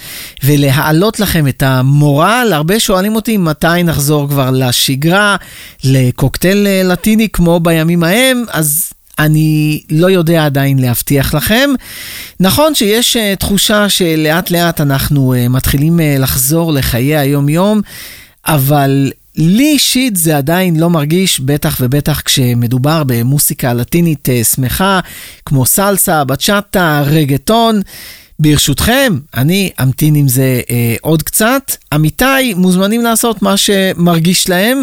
ולהעלות 0.45 1.21
לכם 1.21 1.49
את 1.49 1.63
המורל. 1.63 2.51
הרבה 2.53 2.81
שואלים 2.81 3.15
אותי 3.15 3.37
מתי 3.37 3.83
נחזור 3.85 4.29
כבר 4.29 4.51
לשגרה, 4.53 5.37
לקוקטייל 5.85 6.67
uh, 6.67 6.87
לטיני 6.87 7.29
כמו 7.29 7.61
בימים 7.61 8.03
ההם, 8.03 8.45
אז 8.53 8.93
אני 9.19 9.83
לא 9.91 10.11
יודע 10.11 10.47
עדיין 10.47 10.79
להבטיח 10.79 11.35
לכם. 11.35 11.71
נכון 12.41 12.75
שיש 12.75 13.17
uh, 13.17 13.37
תחושה 13.39 13.89
שלאט 13.89 14.51
לאט 14.51 14.81
אנחנו 14.81 15.35
uh, 15.35 15.49
מתחילים 15.49 15.99
uh, 15.99 16.03
לחזור 16.19 16.73
לחיי 16.73 17.17
היום-יום, 17.17 17.81
אבל 18.47 19.13
לי 19.37 19.69
אישית 19.69 20.17
זה 20.17 20.37
עדיין 20.37 20.81
לא 20.81 20.91
מרגיש, 20.91 21.41
בטח 21.41 21.77
ובטח 21.81 22.21
כשמדובר 22.21 23.03
במוסיקה 23.07 23.75
לטינית 23.75 24.29
uh, 24.29 24.45
שמחה, 24.45 25.01
כמו 25.47 25.67
סלסה, 25.67 26.25
בצ'אטה, 26.25 27.03
רגטון. 27.07 27.81
ברשותכם, 28.39 29.19
אני 29.37 29.71
אמתין 29.83 30.15
עם 30.15 30.29
זה 30.29 30.61
אה, 30.71 30.97
עוד 31.01 31.23
קצת. 31.23 31.77
עמיתי 31.93 32.55
מוזמנים 32.57 33.03
לעשות 33.03 33.43
מה 33.43 33.57
שמרגיש 33.57 34.49
להם, 34.49 34.83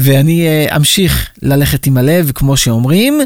ואני 0.00 0.46
אה, 0.46 0.76
אמשיך 0.76 1.28
ללכת 1.42 1.86
עם 1.86 1.96
הלב, 1.96 2.32
כמו 2.34 2.56
שאומרים. 2.56 3.20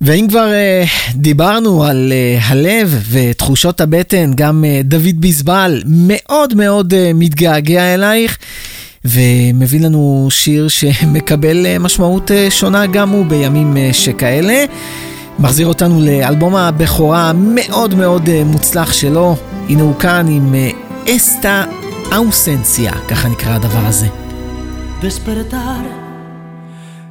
ואם 0.00 0.26
כבר 0.28 0.52
אה, 0.52 0.84
דיברנו 1.14 1.84
על 1.84 2.12
אה, 2.12 2.38
הלב 2.42 3.02
ותחושות 3.10 3.80
הבטן, 3.80 4.32
גם 4.34 4.64
אה, 4.64 4.80
דוד 4.84 5.14
ביזבל 5.20 5.82
מאוד 5.86 6.54
מאוד 6.54 6.94
אה, 6.94 7.10
מתגעגע 7.14 7.94
אלייך. 7.94 8.38
ומביא 9.04 9.80
לנו 9.80 10.28
שיר 10.30 10.68
שמקבל 10.68 11.66
אה, 11.66 11.78
משמעות 11.78 12.30
אה, 12.30 12.46
שונה 12.50 12.86
גם 12.86 13.08
הוא 13.08 13.26
בימים 13.26 13.76
אה, 13.76 13.90
שכאלה. 13.92 14.64
מחזיר 15.38 15.66
אותנו 15.66 16.00
לאלבום 16.00 16.56
הבכורה 16.56 17.30
המאוד 17.30 17.94
מאוד 17.94 18.28
אה, 18.28 18.42
מוצלח 18.44 18.92
שלו. 18.92 19.36
הנה 19.68 19.82
הוא 19.82 19.98
כאן 19.98 20.26
עם 20.28 20.54
אה, 20.54 20.70
אסטה 21.16 21.64
אאוסנציה, 22.14 22.92
ככה 23.08 23.28
נקרא 23.28 23.54
הדבר 23.54 23.86
הזה. 23.86 24.23
Despertar 25.04 25.84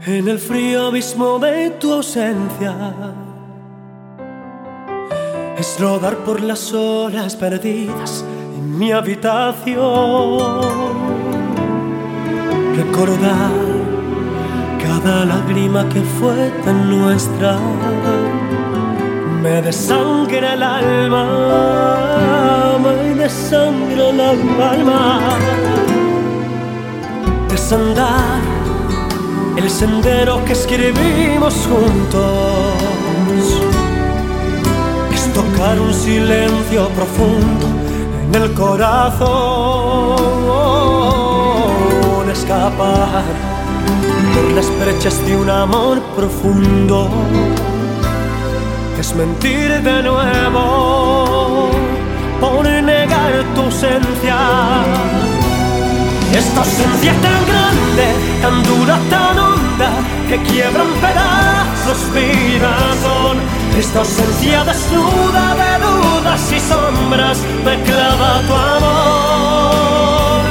en 0.07 0.27
el 0.27 0.39
frío 0.39 0.87
abismo 0.87 1.37
de 1.37 1.69
tu 1.79 1.93
ausencia. 1.93 2.73
Es 5.59 5.79
rodar 5.79 6.17
por 6.25 6.41
las 6.41 6.73
olas 6.73 7.35
perdidas 7.35 8.25
en 8.57 8.79
mi 8.79 8.91
habitación. 8.91 9.77
Recordar 12.75 13.51
cada 14.81 15.25
lágrima 15.25 15.87
que 15.89 16.01
fue 16.01 16.51
tan 16.65 16.89
nuestra. 16.89 17.59
Me 19.43 19.61
desangra 19.61 20.53
el 20.55 20.63
alma, 20.63 21.25
me 22.81 23.13
desangra 23.21 24.09
el 24.09 24.19
alma 24.19 25.82
desandar 27.63 28.41
el 29.55 29.69
sendero 29.69 30.43
que 30.43 30.51
escribimos 30.51 31.53
juntos. 31.65 32.73
Es 35.13 35.31
tocar 35.33 35.79
un 35.79 35.93
silencio 35.93 36.89
profundo 36.89 37.67
en 38.27 38.35
el 38.35 38.53
corazón. 38.53 39.29
Escapar 42.33 43.23
por 44.33 44.51
las 44.51 44.69
brechas 44.81 45.25
de 45.25 45.37
un 45.37 45.49
amor 45.49 46.01
profundo. 46.17 47.09
Es 48.99 49.15
mentir 49.15 49.81
de 49.81 50.03
nuevo 50.03 51.69
por 52.41 52.65
negar 52.65 53.45
tu 53.55 53.61
ausencia. 53.61 55.32
Esta 56.35 56.61
ausencia 56.61 57.13
tan 57.21 57.45
grande, 57.45 58.07
tan 58.41 58.63
dura, 58.63 58.97
tan 59.09 59.37
honda, 59.37 59.91
que 60.27 60.37
quiebra 60.41 60.83
en 60.83 60.93
pedazos 60.99 62.09
mi 62.13 62.57
razón. 62.57 63.37
Esta 63.77 63.99
ausencia 63.99 64.63
desnuda 64.63 65.55
de 65.61 65.71
dudas 65.85 66.51
y 66.51 66.59
sombras 66.59 67.37
me 67.63 67.75
clava 67.83 68.41
tu 68.47 68.53
amor. 68.53 70.41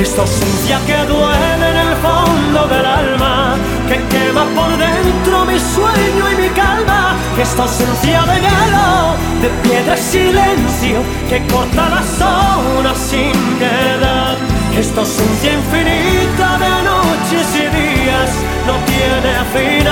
Esta 0.00 0.20
ausencia 0.22 0.78
que 0.86 0.98
duele 1.12 1.70
en 1.70 1.76
el 1.88 1.96
fondo 1.96 2.68
del 2.68 2.86
alma, 2.86 3.56
que 3.88 3.96
quema 4.12 4.44
por 4.54 4.70
dentro 4.78 5.44
mi 5.46 5.58
sueño 5.58 6.32
y 6.32 6.42
mi 6.42 6.48
calma. 6.50 7.16
Esta 7.36 7.64
ausencia 7.64 8.22
de 8.22 8.36
hielo, 8.40 9.16
de 9.42 9.48
piedra 9.68 9.94
y 9.98 10.02
silencio, 10.02 11.02
que 11.28 11.44
corta 11.52 11.88
las 11.88 12.20
horas 12.22 12.98
sin 12.98 13.32
piedad. 13.58 14.57
Esta 14.78 15.00
ausencia 15.00 15.52
infinita 15.54 16.56
de 16.56 16.70
noches 16.84 17.46
y 17.56 17.66
días 17.76 18.30
no 18.64 18.74
tiene 18.86 19.32
final. 19.52 19.88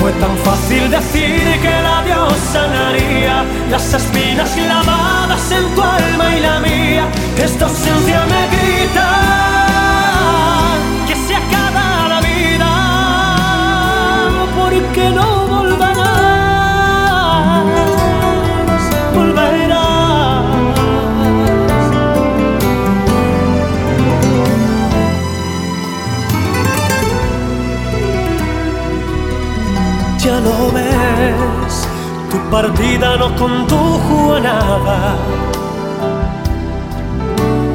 Fue 0.00 0.10
tan 0.14 0.36
fácil 0.38 0.90
decir 0.90 1.60
que 1.62 1.70
la 1.80 2.02
Dios 2.02 2.34
sanaría 2.52 3.44
las 3.70 3.94
espinas 3.94 4.50
clavadas 4.50 5.52
en 5.52 5.74
tu 5.76 5.80
alma 5.80 6.36
y 6.36 6.40
la 6.40 6.58
mía. 6.58 7.08
Esta 7.38 7.66
ausencia 7.66 8.26
me 8.26 8.48
grita 8.56 9.35
partida 32.62 33.18
no 33.18 33.28
condujo 33.36 34.34
a 34.36 34.40
nada, 34.40 34.98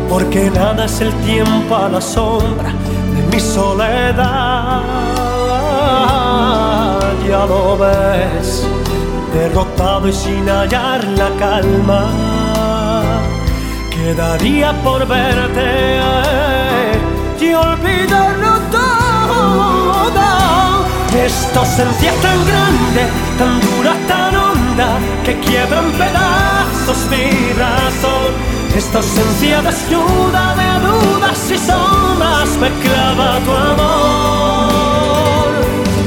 porque 0.09 0.49
nada 0.49 0.85
es 0.85 1.01
el 1.01 1.13
tiempo 1.31 1.75
a 1.75 1.87
la 1.87 2.01
sombra 2.01 2.71
de 3.13 3.21
mi 3.31 3.39
soledad. 3.39 4.81
Ya 7.27 7.45
lo 7.51 7.77
ves, 7.77 8.65
derrotado 9.35 10.07
y 10.07 10.13
sin 10.13 10.49
hallar 10.49 11.03
la 11.21 11.29
calma, 11.43 12.01
quedaría 13.95 14.69
por 14.85 15.05
verte 15.07 15.99
y 17.39 17.53
olvidarlo 17.53 18.53
todo. 18.77 20.25
Esta 21.23 21.59
ausencia 21.59 22.11
tan 22.25 22.39
grande, 22.49 23.03
tan 23.37 23.53
dura, 23.61 23.93
tan 24.07 24.30
que 25.25 25.34
quiebra 25.39 25.79
en 25.79 25.91
pedazos 25.93 27.07
mi 27.10 27.53
razón. 27.53 28.34
Esta 28.75 28.99
ausencia 28.99 29.62
desnuda 29.62 30.55
de 30.55 30.79
dudas 30.88 31.51
y 31.51 31.57
sombras 31.57 32.49
me 32.62 32.69
clava 32.84 33.39
tu 33.45 33.51
amor. 33.51 35.51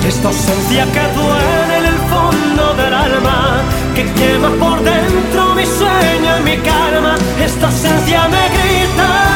Esta 0.07 0.29
ausencia 0.29 0.85
que 0.95 1.03
duele 1.19 1.79
en 1.79 1.87
el 1.87 1.99
fondo 2.11 2.75
del 2.75 2.95
alma, 2.95 3.63
que 3.95 4.05
quema 4.13 4.51
por 4.59 4.83
dentro 4.83 5.55
mi 5.55 5.67
sueño 5.67 6.39
y 6.41 6.43
mi 6.43 6.57
calma. 6.59 7.17
Esta 7.45 7.67
ausencia 7.67 8.29
me 8.29 8.49
grita 8.49 9.34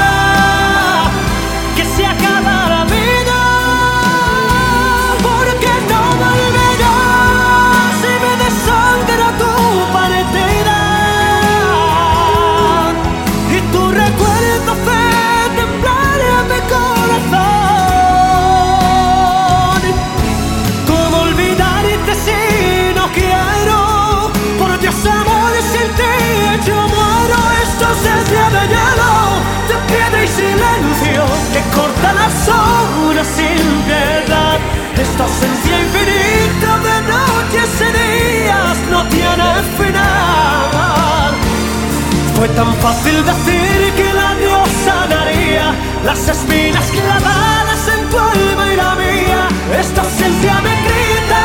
tan 42.59 42.75
fácil 42.83 43.25
decir 43.25 43.93
que 43.99 44.13
la 44.21 44.35
diosa 44.35 44.95
daría 45.09 45.67
las 46.05 46.29
espinas 46.29 46.91
clavadas 46.91 47.83
en 47.95 48.01
tu 48.11 48.19
alma 48.19 48.73
y 48.73 48.77
la 48.77 48.95
mía. 48.97 49.49
Esta 49.79 50.03
ciencia 50.03 50.55
me 50.67 50.75
grita 50.87 51.45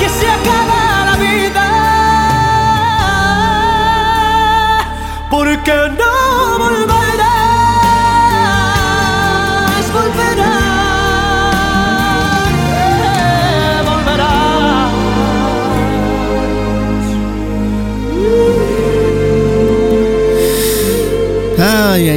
que 0.00 0.08
se 0.08 0.26
acaba 0.38 1.04
la 1.10 1.16
vida. 1.26 1.66
Porque 5.30 5.74
no. 5.98 6.23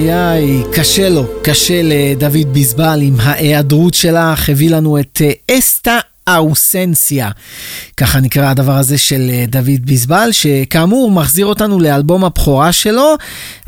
איי 0.09 0.63
קשה 0.73 1.09
לו, 1.09 1.25
קשה 1.43 1.81
לדוד 1.83 2.53
ביזבל 2.53 2.99
עם 3.01 3.15
ההיעדרות 3.19 3.93
שלך, 3.93 4.49
הביא 4.49 4.69
לנו 4.69 4.99
את 4.99 5.21
אה, 5.21 5.57
אסטה 5.57 5.99
האוסנסיה. 6.27 7.29
ככה 7.97 8.19
נקרא 8.19 8.49
הדבר 8.49 8.77
הזה 8.77 8.97
של 8.97 9.29
אה, 9.29 9.45
דוד 9.47 9.85
ביזבל, 9.85 10.29
שכאמור 10.31 11.11
מחזיר 11.11 11.45
אותנו 11.45 11.79
לאלבום 11.79 12.25
הבכורה 12.25 12.71
שלו, 12.71 13.15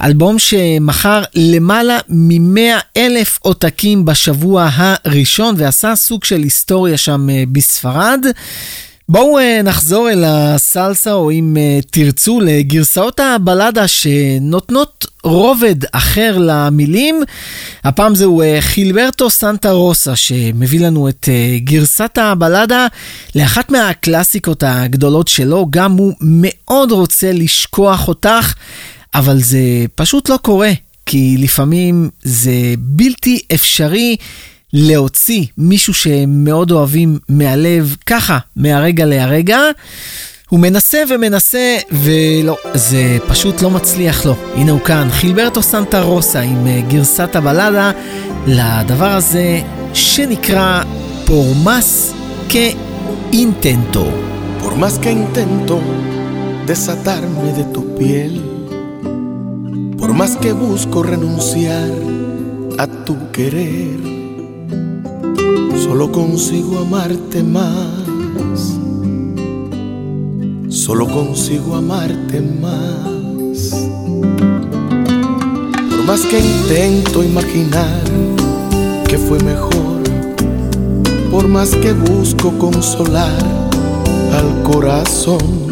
אלבום 0.03 0.39
שמכר 0.39 1.23
למעלה 1.35 1.97
מ-100 2.09 2.81
אלף 2.97 3.39
עותקים 3.41 4.05
בשבוע 4.05 4.69
הראשון, 4.73 5.55
ועשה 5.57 5.95
סוג 5.95 6.23
של 6.23 6.43
היסטוריה 6.43 6.97
שם 6.97 7.29
אה, 7.29 7.43
בספרד. 7.51 8.25
בואו 9.11 9.39
uh, 9.39 9.63
נחזור 9.63 10.09
אל 10.09 10.23
הסלסה, 10.27 11.13
או 11.13 11.31
אם 11.31 11.57
uh, 11.57 11.87
תרצו, 11.91 12.39
לגרסאות 12.39 13.19
הבלדה 13.19 13.87
שנותנות 13.87 15.05
רובד 15.23 15.75
אחר 15.91 16.37
למילים. 16.39 17.21
הפעם 17.83 18.15
זהו 18.15 18.41
uh, 18.41 18.45
חילברטו 18.61 19.29
סנטה 19.29 19.71
רוסה, 19.71 20.15
שמביא 20.15 20.79
לנו 20.79 21.09
את 21.09 21.29
גרסת 21.57 22.17
הבלדה 22.17 22.87
לאחת 23.35 23.71
מהקלאסיקות 23.71 24.63
הגדולות 24.67 25.27
שלו. 25.27 25.67
גם 25.69 25.91
הוא 25.91 26.13
מאוד 26.21 26.91
רוצה 26.91 27.31
לשכוח 27.31 28.07
אותך, 28.07 28.53
אבל 29.15 29.39
זה 29.39 29.59
פשוט 29.95 30.29
לא 30.29 30.37
קורה, 30.41 30.71
כי 31.05 31.35
לפעמים 31.39 32.09
זה 32.23 32.73
בלתי 32.77 33.41
אפשרי. 33.53 34.15
להוציא 34.73 35.45
מישהו 35.57 35.93
שמאוד 35.93 36.71
אוהבים 36.71 37.17
מהלב, 37.29 37.95
ככה, 38.05 38.37
מהרגע 38.55 39.05
להרגע. 39.05 39.59
הוא 40.49 40.59
מנסה 40.59 41.03
ומנסה, 41.09 41.77
ולא, 41.91 42.57
זה 42.73 43.17
פשוט 43.27 43.61
לא 43.61 43.69
מצליח 43.69 44.25
לו. 44.25 44.35
הנה 44.55 44.71
הוא 44.71 44.81
כאן, 44.81 45.07
חילברטו 45.11 45.61
סנטה 45.61 46.01
רוסה 46.01 46.39
עם 46.39 46.67
אה, 46.67 46.81
גרסת 46.89 47.35
הבלדה 47.35 47.91
לדבר 48.47 49.11
הזה 49.11 49.61
שנקרא 49.93 50.83
פורמס 51.25 52.13
כאינטנטו. 52.49 54.29
Que 55.01 55.11
intento 55.11 55.81
desatarme 56.65 57.51
de 57.53 57.63
tu 57.73 57.95
piel, 57.97 58.41
por 59.97 60.13
más 60.13 60.39
tu 63.05 63.15
querer, 63.31 64.18
solo 65.99 66.11
consigo 66.11 66.79
amarte 66.79 67.43
más, 67.43 68.77
solo 70.69 71.07
consigo 71.07 71.75
amarte 71.75 72.41
más. 72.41 73.71
Por 75.89 76.03
más 76.05 76.21
que 76.25 76.39
intento 76.39 77.23
imaginar 77.23 78.03
que 79.07 79.17
fue 79.17 79.39
mejor, 79.39 80.03
por 81.31 81.47
más 81.47 81.75
que 81.75 81.93
busco 81.93 82.57
consolar 82.57 83.37
al 84.33 84.63
corazón, 84.63 85.67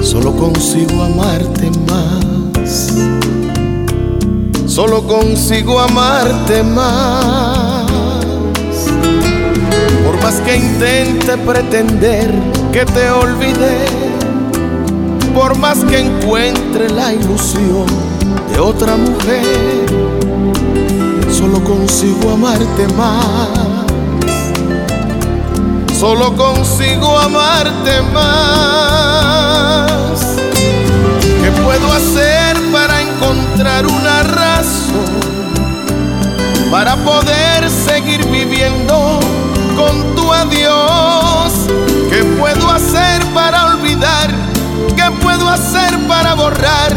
solo 0.00 0.34
consigo 0.36 1.02
amarte 1.02 1.70
más, 1.88 2.92
solo 4.66 5.06
consigo 5.06 5.78
amarte 5.78 6.62
más. 6.62 7.71
Más 10.22 10.40
que 10.44 10.56
intente 10.56 11.36
pretender 11.38 12.30
que 12.72 12.84
te 12.84 13.10
olvidé, 13.10 13.86
por 15.34 15.58
más 15.58 15.78
que 15.84 15.98
encuentre 15.98 16.88
la 16.90 17.12
ilusión 17.12 17.86
de 18.52 18.60
otra 18.60 18.96
mujer, 18.96 19.86
solo 21.30 21.62
consigo 21.64 22.30
amarte 22.30 22.86
más. 22.96 23.48
Solo 25.98 26.34
consigo 26.36 27.18
amarte 27.18 28.02
más. 28.12 29.00
¿Qué 31.20 31.50
puedo 31.62 31.92
hacer 31.92 32.56
para 32.72 33.02
encontrar 33.02 33.86
una 33.86 34.22
razón 34.22 35.22
para 36.72 36.96
poder 36.96 37.68
seguir 37.68 38.24
viviendo 38.28 39.20
tu 40.14 40.32
adiós? 40.32 41.52
¿Qué 42.10 42.24
puedo 42.38 42.70
hacer 42.70 43.24
para 43.34 43.66
olvidar? 43.66 44.30
¿Qué 44.96 45.10
puedo 45.22 45.48
hacer 45.48 45.98
para 46.06 46.34
borrar 46.34 46.92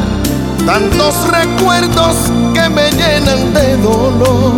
tantos 0.65 1.15
recuerdos 1.27 2.15
que 2.53 2.69
me 2.69 2.91
llenan 2.91 3.53
de 3.53 3.77
dolor? 3.77 4.55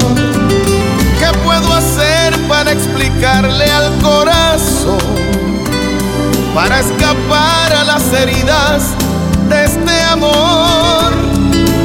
¿Qué 1.20 1.38
puedo 1.44 1.74
hacer 1.74 2.36
para 2.48 2.72
explicarle 2.72 3.66
al 3.72 3.92
corazón? 4.00 4.98
Para 6.54 6.80
escapar 6.80 7.74
a 7.74 7.84
las 7.84 8.14
heridas 8.14 8.94
de 9.50 9.66
este 9.66 10.02
amor. 10.04 11.14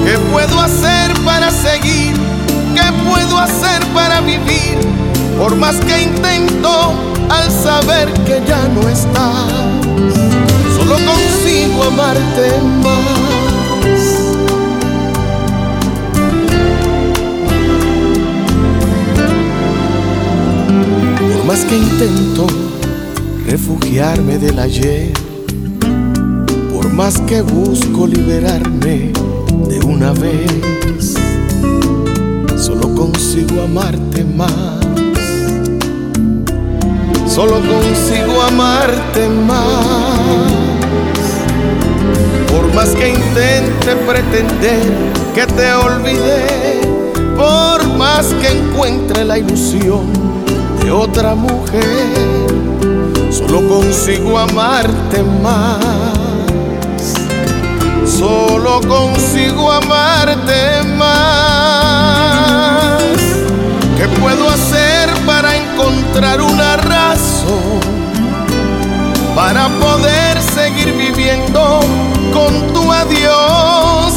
¿Qué 0.05 0.19
puedo 0.31 0.61
hacer 0.61 1.13
para 1.25 1.51
seguir? 1.51 2.15
¿Qué 2.75 2.93
puedo 3.09 3.39
hacer 3.39 3.85
para 3.95 4.21
vivir? 4.21 4.79
Por 5.43 5.57
más 5.57 5.75
que 5.81 6.03
intento 6.03 6.93
al 7.29 7.51
saber 7.51 8.09
que 8.25 8.41
ya 8.47 8.63
no 8.69 8.89
estás, 8.89 9.51
solo 10.77 10.95
consigo 10.95 11.83
amarte 11.83 12.53
más. 12.81 14.23
Por 21.19 21.45
más 21.45 21.65
que 21.65 21.77
intento 21.77 22.47
refugiarme 23.45 24.39
del 24.39 24.61
ayer, 24.61 25.13
por 26.73 26.89
más 26.93 27.21
que 27.23 27.43
busco 27.43 28.07
liberarme 28.07 29.11
de 29.69 29.81
una 29.81 30.13
vez, 30.13 31.17
solo 32.57 32.95
consigo 32.95 33.63
amarte 33.63 34.23
más, 34.23 34.92
solo 37.35 37.61
consigo 37.61 38.43
amarte 38.43 39.27
más. 39.29 40.53
Por 42.51 42.75
más 42.75 42.91
que 42.91 43.09
intente 43.09 43.97
pretender 44.07 44.93
que 45.35 45.47
te 45.47 45.73
olvidé, 45.73 46.81
por 47.37 47.87
más 47.97 48.27
que 48.35 48.49
encuentre 48.49 49.25
la 49.25 49.39
ilusión 49.39 50.13
de 50.83 50.91
otra 50.91 51.35
mujer, 51.35 52.51
solo 53.31 53.67
consigo 53.67 54.39
amarte 54.39 55.23
más, 55.43 55.79
solo 58.05 58.83
consigo 58.87 59.73
amarte 59.73 60.83
más. 60.99 61.83
¿Qué 63.97 64.07
puedo 64.21 64.51
hacer 64.51 65.09
para 65.25 65.57
encontrar 65.57 66.41
una 66.43 66.77
para 69.35 69.69
poder 69.69 70.41
seguir 70.41 70.93
viviendo 70.93 71.81
con 72.33 72.73
tu 72.73 72.93
adiós? 72.93 74.15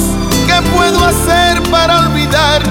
¿Qué 0.48 0.62
puedo 0.76 1.06
hacer 1.06 1.62
para 1.70 2.00
olvidar? 2.00 2.62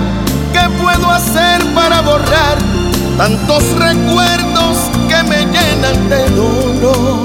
¿Qué 0.53 0.69
puedo 0.81 1.11
hacer 1.11 1.63
para 1.75 2.01
borrar? 2.03 2.75
tantos 3.17 3.63
recuerdos 3.79 4.77
que 5.09 5.23
me 5.25 5.47
llenan 5.47 6.09
de 6.09 6.29
dolor. 6.31 7.25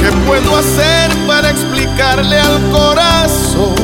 ¿Qué 0.00 0.10
puedo 0.26 0.56
hacer 0.56 1.10
para 1.26 1.50
explicarle 1.50 2.38
al 2.38 2.70
corazón? 2.70 3.74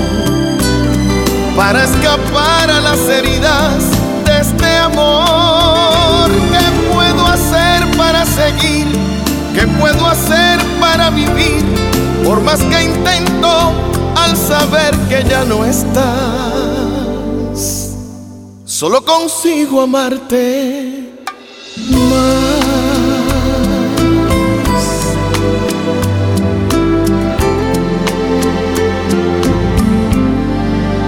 Para 1.57 1.85
escapar 1.85 2.71
a 2.71 2.81
las 2.81 3.01
heridas 3.09 3.85
de 4.25 4.41
este 4.41 4.77
amor. 4.79 6.31
¿Qué 6.31 6.93
puedo 6.93 7.27
hacer 7.27 7.87
para 7.97 8.25
seguir? 8.25 9.10
¿Qué 9.55 9.67
puedo 9.79 10.07
hacer 10.07 10.59
para 10.81 11.11
vivir? 11.11 11.65
Por 12.25 12.41
más 12.41 12.61
que 12.63 12.85
intento 12.85 13.73
al 14.17 14.37
saber 14.37 14.95
que 15.09 15.25
ya 15.29 15.45
no 15.45 15.65
estás 15.65 16.91
solo 18.81 19.05
consigo 19.05 19.83
amarte 19.83 21.13
más. 21.91 22.31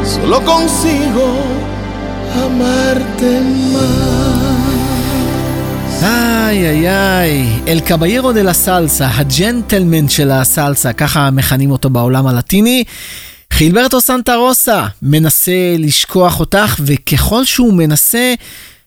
Solo 0.05 0.45
consigo 0.45 1.25
amarte 2.45 3.41
más. 3.73 4.72
איי 6.03 6.69
איי 6.69 6.89
איי, 6.89 7.61
אל 7.69 7.81
קביירו 7.81 8.33
דה 8.33 8.43
לה 8.43 8.53
סלסה, 8.53 9.09
הג'נטלמן 9.09 10.09
של 10.09 10.31
הסלסה, 10.31 10.93
ככה 10.93 11.31
מכנים 11.31 11.71
אותו 11.71 11.91
בעולם 11.91 12.27
הלטיני. 12.27 12.85
חילברטו 13.53 14.01
סנטה 14.01 14.35
רוסה 14.35 14.87
מנסה 15.03 15.75
לשכוח 15.79 16.41
אותך, 16.41 16.77
וככל 16.81 17.45
שהוא 17.45 17.75
מנסה, 17.75 18.35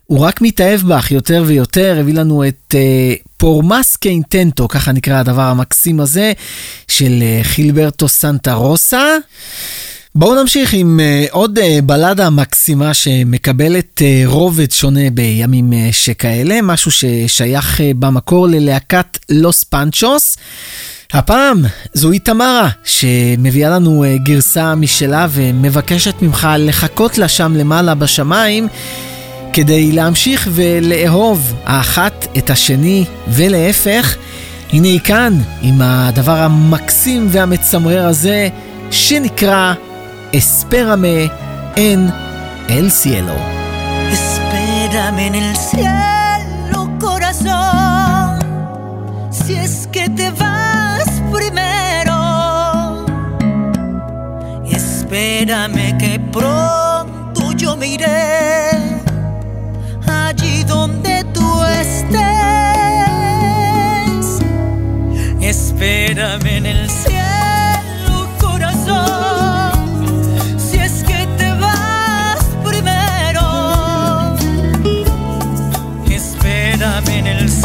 הוא 0.06 0.20
רק 0.20 0.42
מתאהב 0.42 0.82
בך 0.82 1.12
יותר 1.12 1.44
ויותר, 1.46 1.98
הביא 2.00 2.14
לנו 2.14 2.48
את 2.48 2.74
uh, 2.74 3.28
פורמאס 3.38 3.96
קיינטנטו, 3.96 4.68
ככה 4.68 4.92
נקרא 4.92 5.20
הדבר 5.20 5.42
המקסים 5.42 6.00
הזה, 6.00 6.34
של 6.88 7.24
uh, 7.42 7.44
חילברטו 7.44 8.08
סנטה 8.08 8.54
רוסה. 8.54 9.18
בואו 10.18 10.42
נמשיך 10.42 10.74
עם 10.74 11.00
uh, 11.00 11.32
עוד 11.32 11.60
uh, 11.60 11.62
בלדה 11.84 12.30
מקסימה 12.30 12.94
שמקבלת 12.94 14.02
uh, 14.02 14.28
רובד 14.28 14.72
שונה 14.72 15.10
בימים 15.14 15.74
שכאלה, 15.92 16.62
משהו 16.64 16.92
ששייך 16.92 17.82
במקור 18.00 18.48
ללהקת 18.48 19.18
לוס 19.30 19.64
פנצ'וס. 19.64 20.38
הפעם 21.14 21.62
זוהי 21.94 22.20
תמרה, 22.20 22.70
שמביאה 22.84 23.70
לנו 23.70 24.04
גרסה 24.24 24.76
משלה 24.76 25.28
ומבקשת 25.30 26.22
ממך 26.22 26.48
לחכות 26.60 27.18
לה 27.18 27.28
שם 27.28 27.54
למעלה 27.56 27.96
בשמיים. 27.96 28.68
כדי 29.54 29.92
להמשיך 29.92 30.50
ולאהוב 30.52 31.54
האחת 31.66 32.28
את 32.38 32.50
השני 32.50 33.06
ולהפך, 33.28 34.16
הנה 34.74 34.88
היא 34.88 35.00
כאן 35.00 35.34
עם 35.62 35.82
הדבר 35.82 36.38
המקסים 36.38 37.28
והמצמרר 37.30 38.06
הזה 38.06 38.50
שנקרא 38.92 39.74
Espérame 40.32 41.32
en 41.76 42.14
el 42.70 42.92
cielo. 42.92 43.34
Espérame 44.12 45.28
en 45.28 45.36
el 45.36 45.56
cielo, 45.56 46.90
corazón. 47.00 48.40
Si 49.32 49.56
es 49.56 49.88
que 49.92 50.10
te 50.10 50.32
vas 50.32 51.22
primero, 51.32 53.06
espérame 54.66 55.98
que 55.98 56.20
pronto 56.32 57.52
yo 57.56 57.76
me 57.78 57.88
iré 57.88 58.72
allí 60.08 60.64
donde 60.64 61.24
tú 61.34 61.64
estés. 61.64 62.16
Espérame 65.42 66.48
en 66.58 66.66
el 66.66 66.90
cielo 66.90 67.15
en 76.98 77.28
el 77.28 77.50
cielo, 77.50 77.65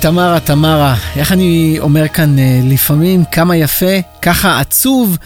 תמרה, 0.00 0.40
תמרה, 0.40 0.96
איך 1.16 1.32
אני 1.32 1.76
אומר 1.78 2.08
כאן 2.08 2.38
אה, 2.38 2.60
לפעמים, 2.64 3.24
כמה 3.32 3.56
יפה, 3.56 4.00
ככה 4.22 4.60
עצוב. 4.60 5.16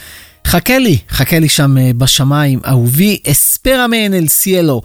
חכה 0.47 0.79
לי, 0.79 0.99
חכה 1.11 1.39
לי 1.39 1.49
שם 1.49 1.79
אה, 1.79 1.91
בשמיים, 1.97 2.61
אהובי, 2.67 3.19
אספרמן 3.31 4.15
אל 4.15 4.29
סיאלו. 4.29 4.83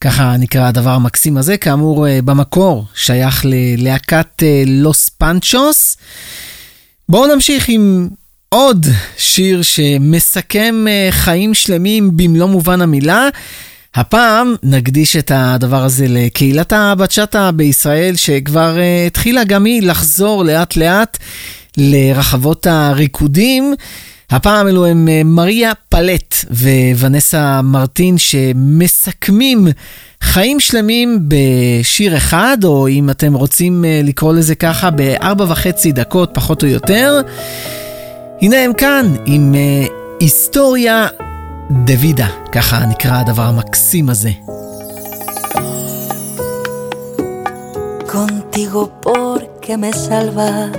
ככה 0.00 0.36
נקרא 0.36 0.68
הדבר 0.68 0.90
המקסים 0.90 1.36
הזה, 1.36 1.56
כאמור 1.56 2.08
אה, 2.08 2.22
במקור 2.24 2.84
שייך 2.94 3.44
ללהקת 3.44 4.42
לוס 4.66 5.08
פנצ'וס. 5.08 5.96
בואו 7.08 7.34
נמשיך 7.34 7.68
עם 7.68 8.08
עוד 8.48 8.86
שיר 9.16 9.62
שמסכם 9.62 10.84
חיים 11.10 11.54
שלמים 11.54 12.16
במלוא 12.16 12.48
מובן 12.48 12.80
המילה. 12.80 13.28
הפעם 13.94 14.54
נקדיש 14.62 15.16
את 15.16 15.32
הדבר 15.34 15.84
הזה 15.84 16.06
לקהילת 16.08 16.72
הבצ'אטה 16.72 17.50
בישראל, 17.52 18.16
שכבר 18.16 18.76
uh, 18.76 19.06
התחילה 19.06 19.44
גם 19.44 19.64
היא 19.64 19.82
לחזור 19.82 20.44
לאט 20.44 20.76
לאט 20.76 21.18
לרחבות 21.76 22.66
הריקודים. 22.66 23.74
הפעם 24.30 24.68
אלו 24.68 24.86
הם 24.86 25.08
uh, 25.08 25.24
מריה 25.24 25.72
פלט 25.88 26.34
וונסה 26.96 27.60
מרטין 27.62 28.18
שמסכמים 28.18 29.68
חיים 30.22 30.60
שלמים 30.60 31.18
בשיר 31.28 32.16
אחד, 32.16 32.58
או 32.64 32.88
אם 32.88 33.10
אתם 33.10 33.34
רוצים 33.34 33.84
uh, 33.84 34.06
לקרוא 34.06 34.32
לזה 34.32 34.54
ככה, 34.54 34.90
בארבע 34.90 35.44
וחצי 35.48 35.92
דקות 35.92 36.30
פחות 36.34 36.62
או 36.62 36.68
יותר. 36.68 37.20
הנה 38.42 38.56
הם 38.56 38.72
כאן 38.72 39.14
עם 39.26 39.54
היסטוריה 40.20 41.06
דוידה, 41.71 42.27
ככה 42.51 42.85
נקרא 42.85 43.19
הדבר 43.19 43.43
המקסים 43.43 44.09
הזה. 44.09 44.31
Contigo 48.17 48.81
porque 49.05 49.73
me 49.77 49.91
salvas, 49.93 50.71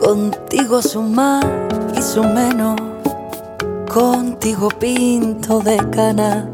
Contigo 0.00 0.80
son 0.80 1.14
más 1.14 1.44
y 1.96 2.00
son 2.00 2.34
menos. 2.34 2.80
Contigo 3.92 4.68
pinto 4.70 5.60
de 5.60 5.76
cana. 5.90 6.48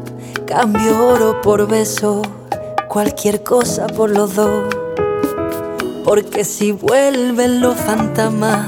Cambio 0.45 1.07
oro 1.07 1.41
por 1.41 1.65
beso. 1.65 2.21
Cualquier 2.89 3.43
cosa 3.43 3.87
por 3.87 4.09
los 4.09 4.35
dos. 4.35 4.65
Porque 6.03 6.43
si 6.43 6.73
vuelven 6.73 7.61
los 7.61 7.77
fantasmas, 7.77 8.67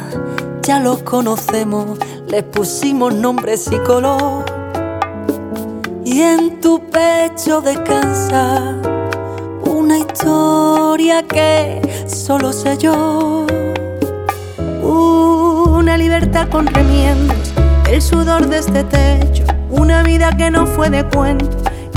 ya 0.63 0.79
los 0.79 1.03
conocemos. 1.03 1.99
Les 2.28 2.42
pusimos 2.42 3.14
nombres 3.14 3.68
y 3.70 3.78
color. 3.78 4.44
Y 6.04 6.20
en 6.22 6.60
tu 6.60 6.80
pecho 6.90 7.60
descansa 7.60 8.74
una 9.64 9.98
historia 9.98 11.22
que 11.22 11.80
solo 12.06 12.52
sé 12.52 12.76
yo. 12.78 13.46
Una 14.82 15.96
libertad 15.96 16.48
con 16.48 16.66
remiendos, 16.66 17.52
el 17.90 18.00
sudor 18.00 18.48
de 18.48 18.58
este 18.58 18.84
techo, 18.84 19.44
una 19.70 20.02
vida 20.02 20.36
que 20.36 20.50
no 20.50 20.66
fue 20.66 20.90
de 20.90 21.04
cuento. 21.08 21.48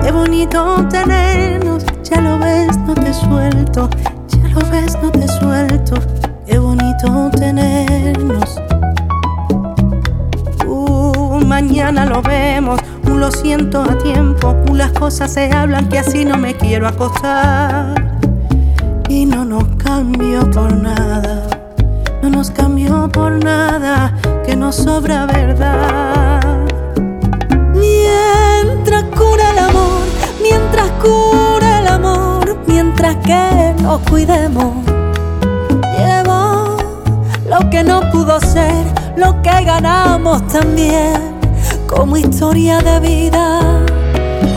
Qué 0.01 0.11
bonito 0.11 0.85
tenernos, 0.89 1.83
ya 2.03 2.21
lo 2.21 2.37
ves, 2.37 2.77
no 2.85 2.93
te 2.93 3.13
suelto, 3.13 3.89
ya 4.27 4.49
lo 4.49 4.59
ves, 4.69 4.97
no 5.01 5.11
te 5.11 5.27
suelto. 5.27 5.95
Qué 6.45 6.59
bonito 6.59 7.29
tenernos. 7.31 8.66
Mañana 11.47 12.05
lo 12.05 12.21
vemos, 12.21 12.77
un 13.05 13.21
lo 13.21 13.31
siento 13.31 13.81
a 13.81 13.97
tiempo, 13.97 14.53
un 14.69 14.77
las 14.77 14.91
cosas 14.91 15.31
se 15.31 15.49
hablan 15.49 15.87
que 15.87 15.99
así 15.99 16.25
no 16.25 16.37
me 16.37 16.53
quiero 16.55 16.89
acostar. 16.89 17.95
Y 19.07 19.25
no 19.25 19.45
nos 19.45 19.63
cambio 19.77 20.41
por 20.51 20.73
nada, 20.73 21.47
no 22.21 22.29
nos 22.29 22.51
cambio 22.51 23.09
por 23.09 23.41
nada, 23.41 24.13
que 24.45 24.57
nos 24.57 24.75
sobra 24.75 25.25
verdad. 25.25 26.41
Mientras 27.73 29.03
cura 29.15 29.51
el 29.51 29.59
amor, 29.59 30.01
mientras 30.43 30.89
cura 31.01 31.79
el 31.79 31.87
amor, 31.87 32.57
mientras 32.67 33.15
que 33.25 33.73
nos 33.81 34.01
cuidemos. 34.01 34.85
Llevo 35.97 36.75
lo 37.49 37.69
que 37.69 37.85
no 37.85 38.01
pudo 38.11 38.37
ser, 38.41 38.85
lo 39.15 39.41
que 39.41 39.63
ganamos 39.63 40.45
también, 40.47 41.36
como 41.87 42.17
historia 42.17 42.79
de 42.79 42.99
vida. 42.99 43.85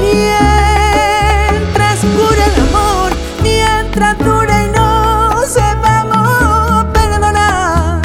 Mientras 0.01 2.01
cura 2.01 2.47
el 2.47 2.55
amor, 2.69 3.13
mientras 3.43 4.19
dura 4.19 4.65
y 4.65 4.69
no 4.77 5.43
sepamos 5.47 6.85
perdonar, 6.93 8.03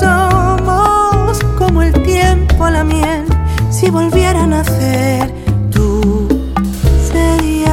somos 0.00 1.38
como 1.56 1.82
el 1.82 1.92
tiempo 2.02 2.64
a 2.64 2.70
la 2.70 2.84
miel. 2.84 3.24
Si 3.70 3.90
volviera 3.90 4.44
a 4.44 4.46
nacer, 4.46 5.30
tú 5.70 6.28
serías. 7.12 7.68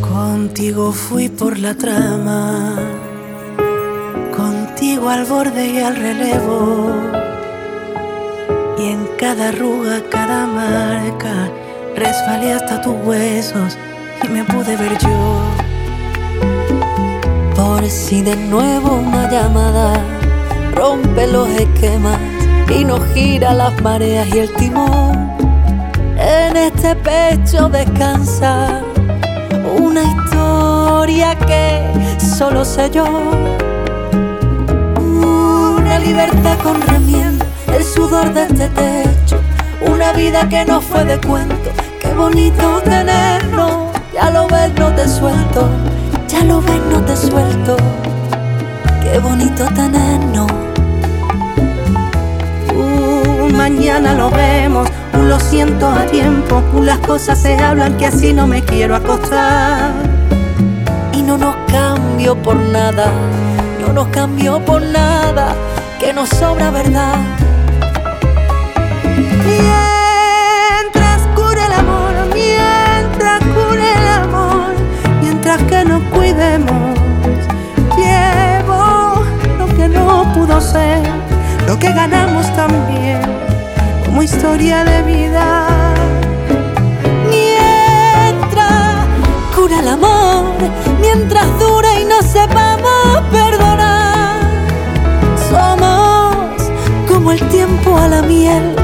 Contigo 0.00 0.92
fui 0.92 1.28
por 1.28 1.58
la 1.58 1.74
trama, 1.74 2.76
al 5.08 5.24
borde 5.24 5.66
y 5.66 5.78
al 5.78 5.96
relevo. 5.96 6.92
Y 8.78 8.88
en 8.90 9.08
cada 9.18 9.48
arruga, 9.48 10.02
cada 10.10 10.46
marca, 10.46 11.50
resbalé 11.94 12.52
hasta 12.54 12.80
tus 12.80 12.94
huesos 13.04 13.78
y 14.22 14.28
me 14.28 14.44
pude 14.44 14.76
ver 14.76 14.98
yo. 14.98 15.40
Por 17.54 17.84
si 17.88 18.22
de 18.22 18.36
nuevo 18.36 18.96
una 18.96 19.30
llamada 19.30 20.00
rompe 20.74 21.26
los 21.26 21.48
esquemas 21.48 22.18
y 22.68 22.84
nos 22.84 23.04
gira 23.14 23.54
las 23.54 23.80
mareas 23.82 24.26
y 24.34 24.38
el 24.40 24.52
timón. 24.54 25.30
En 26.18 26.56
este 26.56 26.94
pecho 26.96 27.68
descansa 27.68 28.82
una 29.78 30.02
historia 30.02 31.36
que 31.38 32.18
solo 32.18 32.64
sé 32.64 32.90
yo. 32.90 33.04
Libertad 36.06 36.56
con 36.62 36.80
remiendo, 36.82 37.44
el 37.66 37.82
sudor 37.82 38.32
de 38.32 38.44
este 38.44 38.68
techo, 38.68 39.40
una 39.92 40.12
vida 40.12 40.48
que 40.48 40.64
no 40.64 40.80
fue 40.80 41.04
de 41.04 41.18
cuento. 41.18 41.70
Qué 42.00 42.14
bonito 42.14 42.80
tenerlo, 42.84 43.90
ya 44.14 44.30
lo 44.30 44.46
ves, 44.46 44.72
no 44.78 44.94
te 44.94 45.08
suelto, 45.08 45.68
ya 46.28 46.44
lo 46.44 46.62
ves, 46.62 46.80
no 46.92 47.00
te 47.00 47.16
suelto. 47.16 47.76
Qué 49.02 49.18
bonito 49.18 49.64
tenernos. 49.74 50.46
Uh, 52.72 53.52
mañana 53.52 54.14
lo 54.14 54.30
vemos, 54.30 54.88
un 55.12 55.28
lo 55.28 55.40
siento 55.40 55.88
a 55.88 56.06
tiempo, 56.06 56.62
un 56.72 56.86
las 56.86 56.98
cosas 56.98 57.36
se 57.36 57.56
hablan 57.56 57.96
que 57.96 58.06
así 58.06 58.32
no 58.32 58.46
me 58.46 58.62
quiero 58.62 58.94
acostar. 58.94 59.90
Y 61.12 61.22
no 61.22 61.36
nos 61.36 61.56
cambio 61.66 62.36
por 62.36 62.54
nada, 62.54 63.10
no 63.80 63.92
nos 63.92 64.06
cambio 64.08 64.64
por 64.64 64.80
nada, 64.80 65.56
que 65.98 66.12
nos 66.12 66.28
sobra 66.28 66.70
verdad. 66.70 67.16
Mientras 69.46 71.22
cure 71.34 71.64
el 71.64 71.72
amor, 71.72 72.12
mientras 72.34 73.40
cure 73.40 73.92
el 73.94 74.08
amor, 74.24 74.74
mientras 75.22 75.62
que 75.62 75.84
nos 75.84 76.02
cuidemos, 76.14 76.98
llevo 77.96 79.24
lo 79.58 79.66
que 79.76 79.88
no 79.88 80.32
pudo 80.34 80.60
ser, 80.60 81.02
lo 81.66 81.78
que 81.78 81.92
ganamos 81.92 82.54
también, 82.54 83.20
como 84.04 84.22
historia 84.22 84.84
de 84.84 85.02
vida. 85.02 85.66
Mientras 87.30 89.06
cura 89.54 89.80
el 89.80 89.88
amor, 89.88 90.44
mientras 91.00 91.58
dura 91.58 91.98
y 91.98 92.04
no 92.04 92.20
sepamos 92.22 93.22
como 97.26 97.40
el 97.40 97.48
tiempo 97.48 97.98
a 97.98 98.06
la 98.06 98.22
miel. 98.22 98.76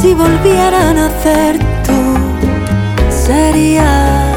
Si 0.00 0.14
volviera 0.14 0.88
a 0.88 0.94
nacer 0.94 1.58
tú, 1.86 2.16
serías. 3.10 4.34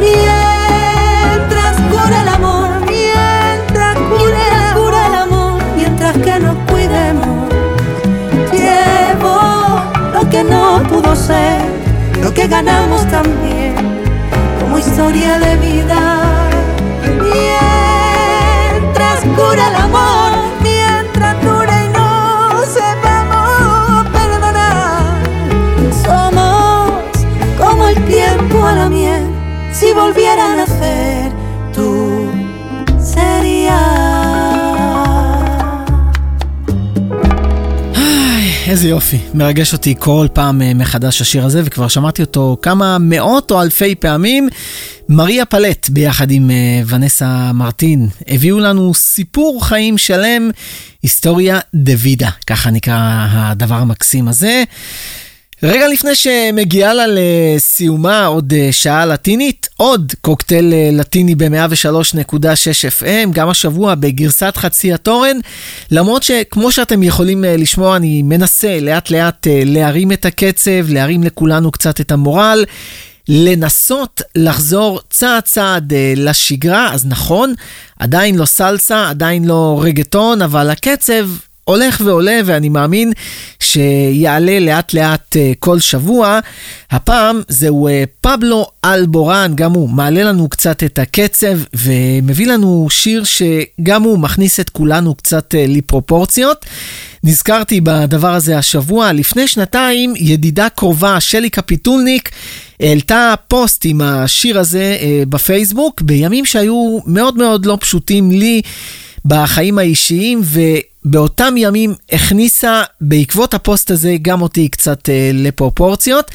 Mientras 0.00 1.76
cura 1.92 2.22
el 2.22 2.28
amor, 2.28 2.70
mientras 2.88 3.96
cura 3.96 4.74
Cura 4.74 5.06
el 5.06 5.14
amor, 5.14 5.62
mientras 5.76 6.16
que 6.18 6.40
nos 6.40 6.56
cuidemos, 6.68 7.48
llevo 8.50 9.38
lo 10.12 10.28
que 10.28 10.42
no 10.42 10.82
pudo 10.88 11.14
ser, 11.14 11.60
lo 12.20 12.34
que 12.34 12.48
ganamos 12.48 13.06
también, 13.08 13.76
como 14.60 14.78
historia 14.78 15.38
de 15.38 15.56
vida. 15.58 16.00
Mientras 17.22 19.20
cura 19.36 19.68
el 19.68 19.76
amor, 19.76 19.89
volviera 30.10 30.44
a 30.52 30.56
nacer, 30.56 31.30
tú 31.72 31.86
איזה 38.70 38.88
יופי. 38.88 39.18
מרגש 39.34 39.72
אותי 39.72 39.94
כל 39.98 40.26
פעם 40.32 40.62
אה, 40.62 40.74
מחדש 40.74 41.20
השיר 41.20 41.44
הזה, 41.44 41.62
וכבר 41.64 41.88
שמעתי 41.88 42.22
אותו 42.22 42.56
כמה 42.62 42.98
מאות 43.00 43.50
או 43.50 43.62
אלפי 43.62 43.94
פעמים. 43.94 44.48
מריה 45.08 45.44
פלט 45.44 45.88
ביחד 45.88 46.30
עם 46.30 46.50
אה, 46.50 46.82
ונסה 46.86 47.52
מרטין 47.52 48.08
הביאו 48.28 48.60
לנו 48.60 48.94
סיפור 48.94 49.66
חיים 49.66 49.98
שלם, 49.98 50.50
היסטוריה 51.02 51.58
דה 51.74 51.92
וידה, 51.98 52.30
ככה 52.46 52.70
נקרא 52.70 53.26
הדבר 53.30 53.74
המקסים 53.74 54.28
הזה. 54.28 54.64
רגע 55.62 55.88
לפני 55.88 56.14
שמגיעה 56.14 56.94
לה 56.94 57.04
לסיומה 57.08 58.26
עוד 58.26 58.52
אה, 58.52 58.68
שעה 58.72 59.06
לטינית, 59.06 59.68
עוד 59.76 60.12
קוקטייל 60.20 60.72
אה, 60.72 60.90
לטיני 60.92 61.34
ב-103.6 61.34 62.42
FM, 63.00 63.30
גם 63.32 63.48
השבוע 63.48 63.94
בגרסת 63.94 64.56
חצי 64.56 64.92
התורן, 64.92 65.36
למרות 65.90 66.22
שכמו 66.22 66.72
שאתם 66.72 67.02
יכולים 67.02 67.44
אה, 67.44 67.56
לשמוע, 67.56 67.96
אני 67.96 68.22
מנסה 68.22 68.80
לאט 68.80 69.10
לאט 69.10 69.46
להרים 69.50 70.12
את 70.12 70.24
הקצב, 70.24 70.88
להרים 70.88 71.22
לכולנו 71.22 71.70
קצת 71.70 72.00
את 72.00 72.12
המורל. 72.12 72.64
לנסות 73.28 74.22
לחזור 74.36 75.00
צעד 75.10 75.42
צעד 75.42 75.92
אה, 75.92 76.12
לשגרה, 76.16 76.94
אז 76.94 77.06
נכון, 77.06 77.54
עדיין 77.98 78.38
לא 78.38 78.44
סלסה, 78.44 79.10
עדיין 79.10 79.44
לא 79.44 79.80
רגטון, 79.82 80.42
אבל 80.42 80.70
הקצב 80.70 81.28
הולך 81.64 82.00
ועולה, 82.04 82.40
ואני 82.44 82.68
מאמין 82.68 83.12
שיעלה 83.60 84.60
לאט 84.60 84.94
לאט 84.94 85.36
אה, 85.36 85.52
כל 85.58 85.80
שבוע. 85.80 86.38
הפעם 86.90 87.42
זהו 87.48 87.88
אה, 87.88 88.04
פבלו 88.20 88.66
אלבורן, 88.84 89.52
גם 89.54 89.72
הוא 89.72 89.88
מעלה 89.88 90.22
לנו 90.22 90.48
קצת 90.48 90.84
את 90.84 90.98
הקצב, 90.98 91.58
ומביא 91.74 92.46
לנו 92.46 92.86
שיר 92.90 93.24
שגם 93.24 94.02
הוא 94.02 94.18
מכניס 94.18 94.60
את 94.60 94.70
כולנו 94.70 95.14
קצת 95.14 95.54
אה, 95.54 95.64
לפרופורציות. 95.68 96.66
נזכרתי 97.24 97.80
בדבר 97.80 98.34
הזה 98.34 98.58
השבוע, 98.58 99.12
לפני 99.12 99.48
שנתיים 99.48 100.14
ידידה 100.16 100.68
קרובה, 100.68 101.20
שלי 101.20 101.50
קפיטולניק, 101.50 102.30
העלתה 102.80 103.34
פוסט 103.48 103.82
עם 103.84 104.00
השיר 104.00 104.58
הזה 104.58 104.96
בפייסבוק, 105.28 106.02
בימים 106.02 106.44
שהיו 106.44 106.98
מאוד 107.06 107.36
מאוד 107.38 107.66
לא 107.66 107.78
פשוטים 107.80 108.30
לי 108.30 108.62
בחיים 109.24 109.78
האישיים, 109.78 110.40
ובאותם 111.04 111.54
ימים 111.56 111.94
הכניסה 112.12 112.82
בעקבות 113.00 113.54
הפוסט 113.54 113.90
הזה 113.90 114.16
גם 114.22 114.42
אותי 114.42 114.68
קצת 114.68 115.08
אה, 115.08 115.30
לפרופורציות. 115.34 116.30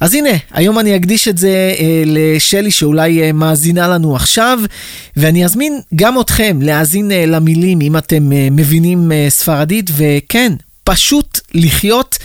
אז 0.00 0.14
הנה, 0.14 0.30
היום 0.52 0.78
אני 0.78 0.96
אקדיש 0.96 1.28
את 1.28 1.38
זה 1.38 1.74
אה, 1.78 2.02
לשלי 2.06 2.70
שאולי 2.70 3.22
אה, 3.22 3.32
מאזינה 3.32 3.88
לנו 3.88 4.16
עכשיו, 4.16 4.58
ואני 5.16 5.44
אזמין 5.44 5.80
גם 5.94 6.20
אתכם 6.20 6.58
להאזין 6.62 7.12
אה, 7.12 7.24
למילים 7.26 7.80
אם 7.80 7.96
אתם 7.96 8.32
אה, 8.32 8.48
מבינים 8.50 9.12
אה, 9.12 9.26
ספרדית, 9.28 9.90
וכן, 9.96 10.52
פשוט 10.84 11.40
לחיות. 11.54 12.18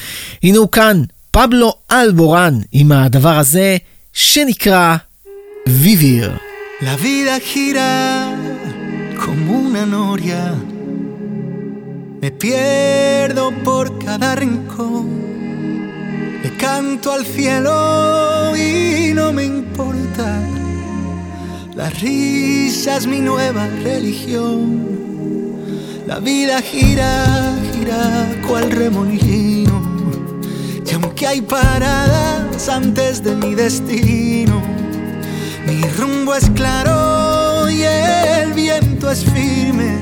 הנה 0.44 0.58
הוא 0.58 0.70
כאן, 0.72 1.02
פבלו 1.32 1.74
אלבורן, 1.92 2.54
עם 2.72 2.92
הדבר 2.92 3.38
הזה 3.40 3.78
שנקרא 4.14 4.96
ויביר. 5.68 6.32
La 6.82 6.98
vida 6.98 7.40
gira 7.40 7.90
como 9.22 9.52
una 9.68 9.86
noria. 9.86 10.75
Me 12.22 12.32
pierdo 12.32 13.52
por 13.64 14.00
cada 14.00 14.36
rincón. 14.36 16.42
Le 16.42 16.56
canto 16.58 17.12
al 17.12 17.26
cielo 17.26 18.56
y 18.56 19.14
no 19.14 19.34
me 19.34 19.44
importa. 19.44 20.40
La 21.76 21.90
risa 21.90 22.98
es 22.98 23.06
mi 23.06 23.20
nueva 23.20 23.68
religión. 23.84 24.96
La 26.08 26.20
vida 26.20 26.62
gira, 26.62 27.54
gira 27.74 28.28
cual 28.48 28.72
remolino. 28.72 29.84
Y 30.86 30.94
aunque 30.94 31.28
hay 31.28 31.42
paradas 31.42 32.70
antes 32.70 33.24
de 33.24 33.36
mi 33.36 33.56
destino, 33.56 34.62
mi 35.68 35.82
rumbo 35.98 36.36
es 36.36 36.50
claro 36.52 37.70
y 37.70 37.82
el 37.82 38.54
viento 38.54 39.12
es 39.12 39.26
firme 39.26 39.98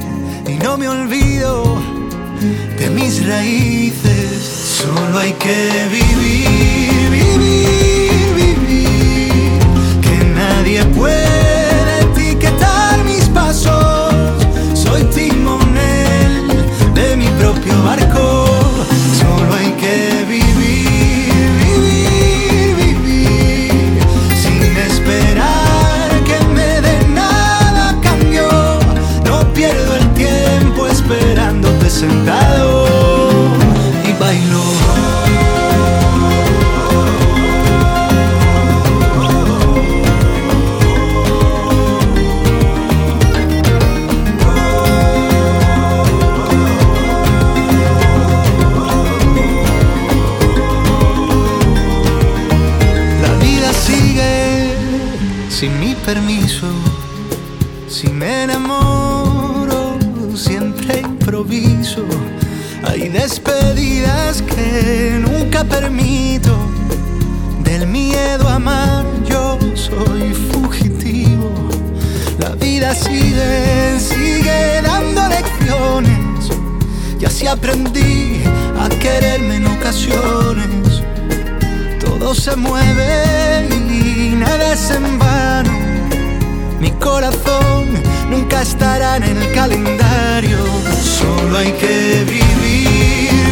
y 0.48 0.64
no 0.64 0.78
me 0.78 0.90
olvido 0.90 1.93
de 2.78 2.90
mis 2.90 3.26
raíces. 3.26 4.82
Solo 4.82 5.20
hay 5.20 5.34
que 5.34 5.70
vivir, 5.92 7.10
vivir, 7.10 8.36
vivir. 8.36 9.60
Que 10.02 10.26
nadie 10.36 10.84
puede 10.86 11.43
aprendí 77.54 78.42
a 78.80 78.90
quererme 78.90 79.56
en 79.58 79.68
ocasiones. 79.68 81.04
Todo 82.00 82.34
se 82.34 82.56
mueve 82.56 83.68
y 83.70 84.34
nada 84.36 84.74
es 84.74 84.90
en 84.90 85.20
vano. 85.20 85.74
Mi 86.80 86.92
corazón 86.92 87.86
nunca 88.30 88.62
estará 88.62 89.18
en 89.18 89.38
el 89.38 89.52
calendario. 89.54 90.58
Solo 91.20 91.58
hay 91.58 91.72
que 91.74 92.26
vivir, 92.26 93.43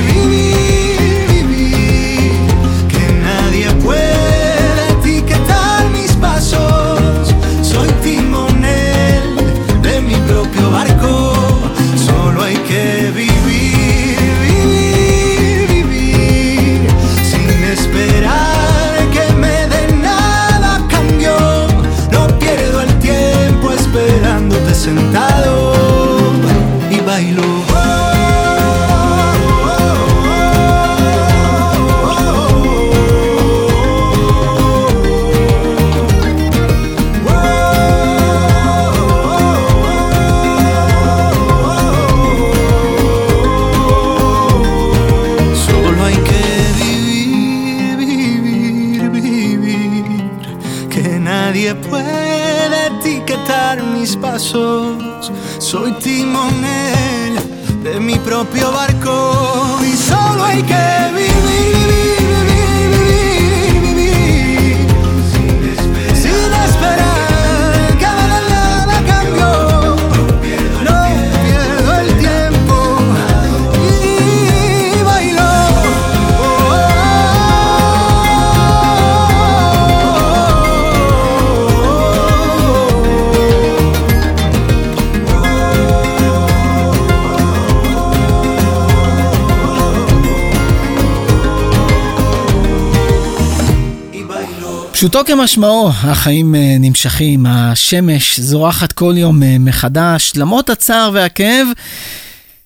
פשוטו 95.12 95.26
כמשמעו, 95.26 95.90
החיים 95.90 96.56
אה, 96.56 96.76
נמשכים, 96.80 97.46
השמש 97.46 98.40
זורחת 98.40 98.92
כל 98.92 99.14
יום 99.18 99.44
אה, 99.44 99.56
מחדש, 99.60 100.34
למרות 100.36 100.70
הצער 100.70 101.10
והכאב. 101.14 101.68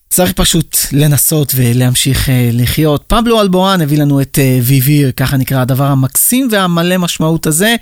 צריך 0.09 0.33
פשוט 0.33 0.77
לנסות 0.91 1.51
ולהמשיך 1.55 2.29
אה, 2.29 2.49
לחיות. 2.53 3.03
פבלו 3.07 3.41
אלבורן 3.41 3.81
הביא 3.81 3.97
לנו 3.97 4.21
את 4.21 4.39
ויביר, 4.63 5.11
ככה 5.11 5.37
נקרא 5.37 5.61
הדבר 5.61 5.83
המקסים 5.83 6.47
והמלא 6.51 6.97
משמעות 6.97 7.47
הזה, 7.47 7.75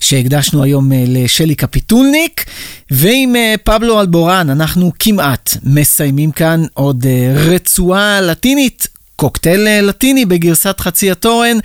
שהקדשנו 0.00 0.62
היום 0.62 0.92
לשלי 1.06 1.54
קפיטולניק. 1.54 2.44
ועם 2.90 3.34
פבלו 3.64 4.00
אלבורן 4.00 4.50
אנחנו 4.50 4.92
כמעט 4.98 5.56
מסיימים 5.64 6.32
כאן 6.32 6.64
עוד 6.74 7.06
רצועה 7.34 8.20
לטינית. 8.20 8.86
קוקטייל 9.16 9.66
אה, 9.68 9.80
לטיני 9.80 10.24
בגרסת 10.24 10.80
חצי 10.80 11.10
התורן 11.10 11.58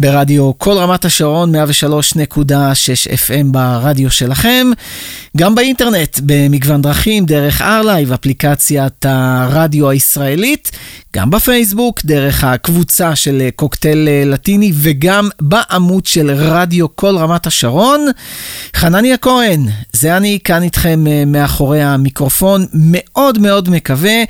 ברדיו 0.00 0.52
כל 0.58 0.72
רמת 0.72 1.04
השרון 1.04 1.54
103.6 1.54 2.50
FM 2.50 3.44
ברדיו 3.44 4.10
שלכם. 4.10 4.70
גם 5.36 5.54
באינטרנט 5.54 6.20
במגוון 6.22 6.82
דרכים 6.82 7.26
דרך 7.26 7.62
ארלייב, 7.62 8.12
אפליקציית 8.12 9.06
הרדיו 9.08 9.90
הישראלית, 9.90 10.70
גם 11.16 11.30
בפייסבוק 11.30 12.00
דרך 12.04 12.44
הקבוצה 12.44 13.16
של 13.16 13.40
אה, 13.40 13.48
קוקטייל 13.56 14.08
אה, 14.08 14.22
לטיני 14.26 14.72
וגם 14.74 15.28
בעמוד 15.40 16.06
של 16.06 16.30
רדיו 16.30 16.96
כל 16.96 17.16
רמת 17.18 17.46
השרון. 17.46 18.06
חנניה 18.76 19.16
כהן, 19.16 19.60
זה 19.92 20.16
אני 20.16 20.38
כאן 20.44 20.62
איתכם 20.62 21.04
מאחורי 21.26 21.82
המיקרופון, 21.82 22.66
מאוד 22.72 23.38
מאוד 23.38 23.70
מקווה. 23.70 24.22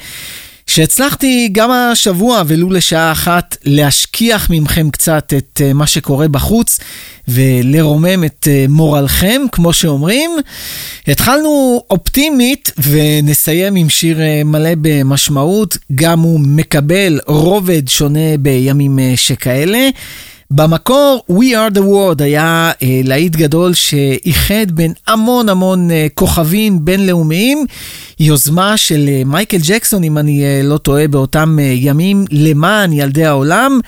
שהצלחתי 0.74 1.48
גם 1.52 1.70
השבוע, 1.70 2.42
ולו 2.46 2.70
לשעה 2.70 3.12
אחת, 3.12 3.56
להשכיח 3.64 4.50
ממכם 4.50 4.90
קצת 4.90 5.32
את 5.36 5.60
אה, 5.64 5.72
מה 5.72 5.86
שקורה 5.86 6.28
בחוץ 6.28 6.78
ולרומם 7.28 8.24
את 8.24 8.48
אה, 8.50 8.64
מורלכם, 8.68 9.42
כמו 9.52 9.72
שאומרים. 9.72 10.30
התחלנו 11.06 11.82
אופטימית 11.90 12.72
ונסיים 12.78 13.74
עם 13.74 13.88
שיר 13.88 14.20
אה, 14.20 14.44
מלא 14.44 14.70
במשמעות, 14.80 15.76
גם 15.94 16.20
הוא 16.20 16.40
מקבל 16.40 17.20
רובד 17.26 17.88
שונה 17.88 18.36
בימים 18.38 18.98
שכאלה. 19.16 19.88
במקור 20.54 21.24
We 21.30 21.54
are 21.54 21.74
the 21.74 21.80
world 21.80 22.22
היה 22.22 22.70
אה, 22.82 23.00
להיט 23.04 23.36
גדול 23.36 23.74
שאיחד 23.74 24.70
בין 24.70 24.92
המון 25.06 25.48
המון 25.48 25.90
אה, 25.90 26.06
כוכבים 26.14 26.84
בינלאומיים, 26.84 27.66
יוזמה 28.20 28.76
של 28.76 29.08
אה, 29.08 29.22
מייקל 29.26 29.58
ג'קסון, 29.62 30.04
אם 30.04 30.18
אני 30.18 30.44
אה, 30.44 30.60
לא 30.64 30.78
טועה, 30.78 31.08
באותם 31.08 31.58
אה, 31.58 31.64
ימים 31.64 32.24
למען 32.30 32.92
ילדי 32.92 33.24
העולם. 33.24 33.80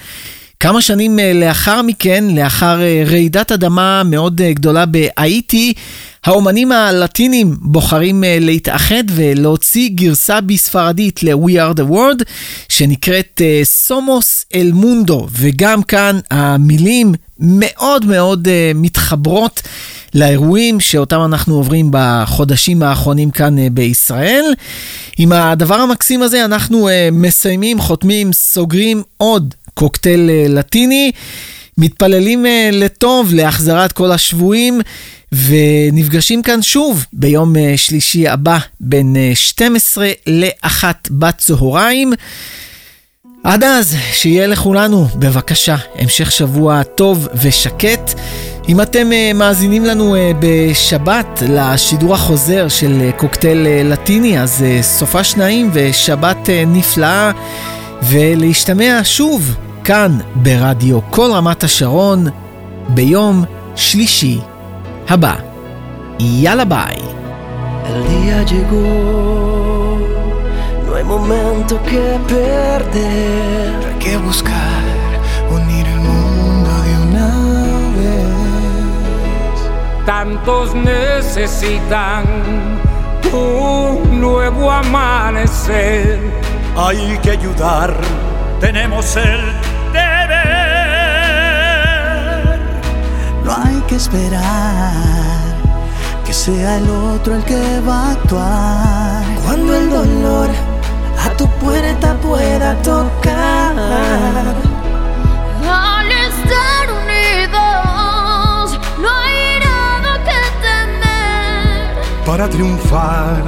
כמה 0.60 0.82
שנים 0.82 1.18
אה, 1.18 1.32
לאחר 1.32 1.82
מכן, 1.82 2.24
לאחר 2.30 2.82
אה, 2.82 3.04
רעידת 3.06 3.52
אדמה 3.52 4.02
מאוד 4.04 4.40
אה, 4.40 4.52
גדולה 4.52 4.86
בהאיטי, 4.86 5.72
האומנים 6.24 6.72
הלטינים 6.72 7.56
בוחרים 7.60 8.24
להתאחד 8.40 9.04
ולהוציא 9.10 9.90
גרסה 9.94 10.40
בספרדית 10.40 11.22
ל-We 11.22 11.50
are 11.50 11.78
the 11.78 11.92
world, 11.92 12.24
שנקראת 12.68 13.40
סומוס 13.64 14.44
אל 14.54 14.70
מונדו, 14.72 15.26
וגם 15.32 15.82
כאן 15.82 16.18
המילים 16.30 17.14
מאוד 17.38 18.04
מאוד 18.04 18.48
מתחברות 18.74 19.62
לאירועים 20.14 20.80
שאותם 20.80 21.20
אנחנו 21.24 21.54
עוברים 21.54 21.88
בחודשים 21.90 22.82
האחרונים 22.82 23.30
כאן 23.30 23.56
בישראל. 23.74 24.44
עם 25.18 25.32
הדבר 25.32 25.74
המקסים 25.74 26.22
הזה 26.22 26.44
אנחנו 26.44 26.88
מסיימים, 27.12 27.80
חותמים, 27.80 28.32
סוגרים 28.32 29.02
עוד 29.16 29.54
קוקטייל 29.74 30.30
אה, 30.30 30.46
לטיני, 30.48 31.12
מתפללים 31.78 32.46
אה, 32.46 32.68
לטוב 32.72 33.34
להחזרת 33.34 33.92
כל 33.92 34.12
השבויים. 34.12 34.80
ונפגשים 35.48 36.42
כאן 36.42 36.62
שוב 36.62 37.06
ביום 37.12 37.56
אה, 37.56 37.72
שלישי 37.76 38.28
הבא 38.28 38.58
בין 38.80 39.16
אה, 39.16 39.30
12 39.34 40.08
ל-1 40.26 40.84
בצהריים. 41.10 42.12
עד 43.44 43.64
אז, 43.64 43.96
שיהיה 44.12 44.46
לכולנו, 44.46 45.06
בבקשה, 45.16 45.76
המשך 45.98 46.30
שבוע 46.30 46.82
טוב 46.82 47.28
ושקט. 47.42 48.14
אם 48.68 48.80
אתם 48.80 49.10
מאזינים 49.34 49.84
לנו 49.84 50.16
בשבת 50.40 51.42
לשידור 51.48 52.14
החוזר 52.14 52.68
של 52.68 53.10
קוקטייל 53.16 53.66
לטיני, 53.84 54.40
אז 54.40 54.64
סופה 54.82 55.24
שניים 55.24 55.70
ושבת 55.72 56.48
נפלאה, 56.66 57.32
ולהשתמע 58.08 59.00
שוב 59.02 59.56
כאן 59.84 60.18
ברדיו 60.34 60.98
כל 61.10 61.30
רמת 61.32 61.64
השרון 61.64 62.26
ביום 62.88 63.44
שלישי 63.76 64.40
הבא. 65.08 65.34
יאללה 66.20 66.64
ביי. 66.64 66.96
El 67.86 68.00
día 68.12 68.38
llegó, 68.52 68.86
no 70.86 70.90
hay 70.96 71.04
momento 71.04 71.74
que 71.90 72.04
perder. 72.32 73.72
Hay 73.88 73.98
que 74.04 74.14
buscar 74.28 74.82
unir 75.56 75.86
el 75.94 76.00
mundo 76.08 76.70
de 76.86 76.92
una 77.06 77.30
vez. 77.98 79.56
Tantos 80.06 80.66
necesitan 80.74 82.24
un 83.32 84.20
nuevo 84.24 84.62
amanecer. 84.80 86.18
Hay 86.76 87.16
que 87.22 87.30
ayudar, 87.30 87.94
tenemos 88.60 89.14
el 89.14 89.40
deber. 89.92 90.50
No 93.44 93.52
hay 93.52 93.80
que 93.86 93.94
esperar 93.94 94.92
que 96.26 96.32
sea 96.32 96.78
el 96.78 96.90
otro 96.90 97.36
el 97.36 97.44
que 97.44 97.80
va 97.88 98.08
a 98.08 98.12
actuar. 98.12 99.22
Cuando 99.44 99.76
el 99.76 99.88
dolor 99.88 100.50
a 101.24 101.30
tu 101.36 101.46
puerta 101.60 102.14
pueda 102.14 102.74
tocar. 102.82 103.76
Al 105.70 106.10
estar 106.10 106.90
unidos, 107.04 108.80
no 109.00 109.08
hay 109.22 109.60
nada 109.60 110.18
que 110.24 110.40
temer. 110.66 111.94
Para 112.26 112.48
triunfar 112.48 113.44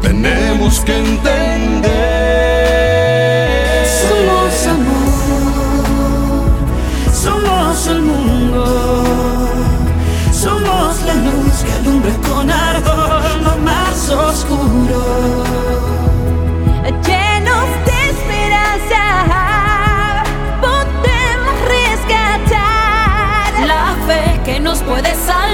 tenemos 0.00 0.80
que 0.80 0.96
entender. 0.96 2.45
Con 12.28 12.50
ardor 12.50 13.22
lo 13.42 13.56
más 13.58 14.10
oscuro. 14.10 15.44
Llenos 17.06 17.68
de 17.86 17.96
esperanza, 18.10 19.02
podemos 20.60 21.54
rescatar 21.76 23.52
La 23.66 23.84
fe 24.06 24.40
que 24.44 24.58
nos 24.60 24.78
puede 24.82 25.14
salvar. 25.14 25.45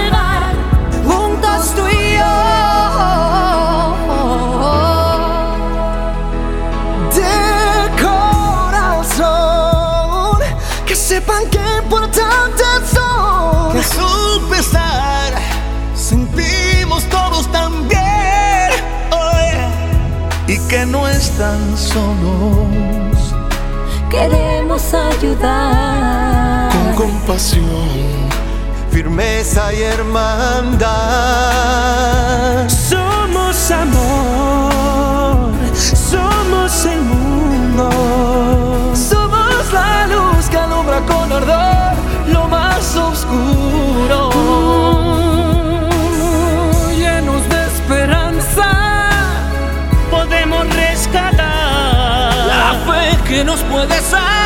Están 21.43 21.77
solos. 21.77 23.35
Queremos 24.09 24.95
ayudar. 24.95 26.71
Con 26.71 27.09
compasión, 27.09 27.89
firmeza 28.93 29.75
y 29.75 29.83
hermandad. 29.83 30.89
Somos 32.69 33.71
amor, 33.73 35.53
somos 35.75 36.87
el 36.87 37.01
mundo. 37.01 37.91
Somos 38.95 39.73
la 39.73 40.07
luz 40.07 40.49
que 40.49 40.59
alumbra 40.59 41.01
con 41.01 41.33
ardor 41.33 41.97
lo 42.29 42.47
más 42.47 42.95
oscuro. 42.95 43.62
Nos 53.45 53.63
puede 53.65 54.01
salvar, 54.03 54.42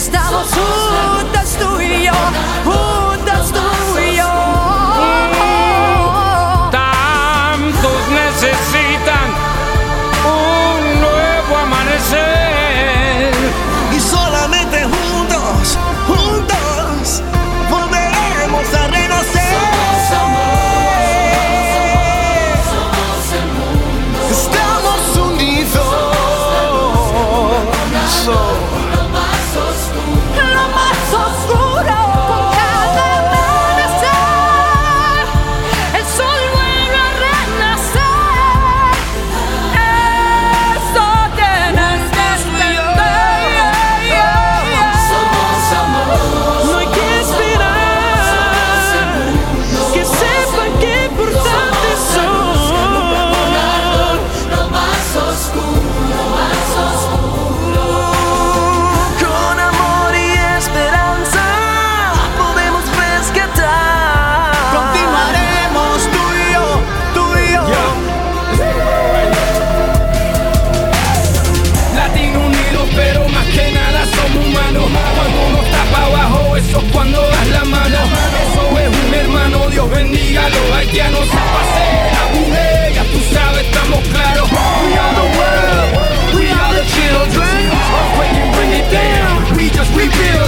temer 0.00 0.44
si 0.44 0.93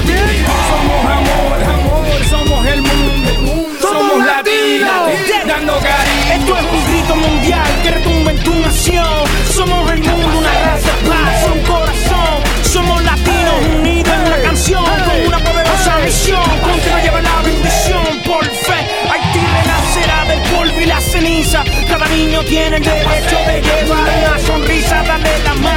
Somos 0.06 1.04
amor, 1.04 1.58
amor, 1.62 2.24
somos 2.30 2.66
el 2.66 2.82
mundo. 2.82 3.78
Somos 3.80 4.24
latinos, 4.24 5.10
dando 5.46 5.74
cariño. 5.78 6.32
Esto 6.34 6.56
es 6.56 6.64
un 6.72 6.92
grito 6.92 7.16
mundial 7.16 7.66
que 7.82 7.90
retumba 7.90 8.30
en 8.30 8.38
tu 8.38 8.54
nación. 8.54 9.24
Somos 9.52 9.90
el 9.90 10.02
mundo, 10.02 10.38
una 10.38 10.52
raza 10.64 10.92
paz, 11.08 11.50
un 11.52 11.60
corazón. 11.62 12.36
Somos 12.62 13.02
latinos 13.04 13.54
unidos 13.78 14.14
en 14.14 14.30
la 14.30 14.38
canción 14.42 14.84
con 14.84 15.26
una 15.26 15.38
poderosa 15.38 15.98
misión. 16.04 16.42
Contigo 16.60 16.98
lleva 17.02 17.20
la 17.22 17.42
bendición 17.42 18.06
por 18.24 18.44
fe. 18.44 18.80
Haití 19.10 19.40
renacerá 19.56 20.24
del 20.26 20.40
polvo 20.52 20.80
y 20.80 20.86
la 20.86 21.00
ceniza. 21.00 21.64
Cada 21.88 22.06
niño 22.08 22.42
tiene 22.44 22.76
el 22.76 22.82
derecho 22.84 23.38
de 23.46 23.62
llevar 23.62 24.08
una 24.28 24.38
sonrisa. 24.38 25.02
Dale 25.02 25.38
la 25.44 25.54
mano 25.54 25.75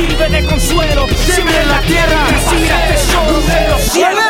sirve 0.00 0.28
de 0.28 0.46
consuelo. 0.46 1.06
Siempre 1.08 1.60
en 1.60 1.68
la 1.68 1.80
tierra, 1.82 2.26
recibe 2.26 2.74
tesoro 2.88 3.40
de 3.40 3.68
los 3.68 3.80
cielos. 3.82 4.20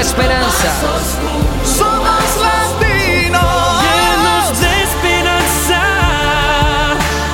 esperanza. 0.00 0.68
Somos 1.64 2.24
latinos. 2.40 3.82
Llenos 3.82 4.60
de 4.60 4.82
esperanza, 4.82 5.80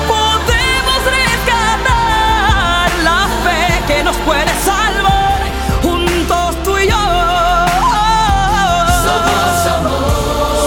Podemos 0.07 0.99
rescatar 1.19 2.89
la 3.03 3.27
fe 3.43 3.63
que 3.87 4.03
nos 4.03 4.15
puede 4.17 4.51
salvar. 4.63 5.39
Juntos 5.81 6.63
tú 6.63 6.77
y 6.77 6.87
yo. 6.87 7.05
Somos 9.03 9.65
amor. 9.75 10.03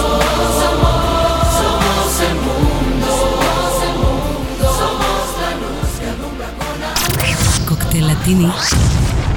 Somos 0.01 0.55
amor. 0.71 1.39
Somos 1.59 2.21
el 2.27 2.35
mundo. 2.45 3.07
Somos 3.21 3.73
el 3.87 3.95
mundo. 4.03 4.65
Somos 4.79 5.25
la 5.41 5.49
luz 5.61 5.89
que 5.99 6.07
alumbra 6.09 6.47
con 6.59 7.67
קוקטייל 7.67 8.07
לטיני 8.11 8.47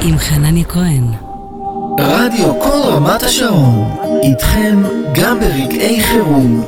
עם 0.01 0.19
חנניה 0.19 0.65
כהן. 0.65 1.24
רדיו 2.00 2.60
כל 2.60 2.82
רמת 2.84 3.24
השרון, 3.24 3.96
איתכם 4.24 4.84
גם 5.14 5.40
ברגעי 5.40 6.02
חירום. 6.02 6.64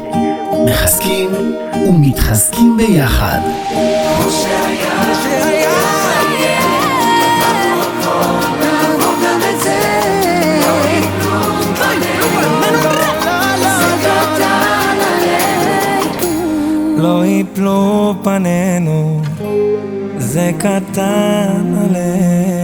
מחזקים 0.66 1.30
ומתחזקים 1.88 2.78
ביחד. 2.78 3.40
לא 16.98 17.26
יפלו 17.26 18.16
פנינו, 18.24 19.22
זה 20.18 20.52
קטן 20.60 21.74
עלינו. 21.84 22.57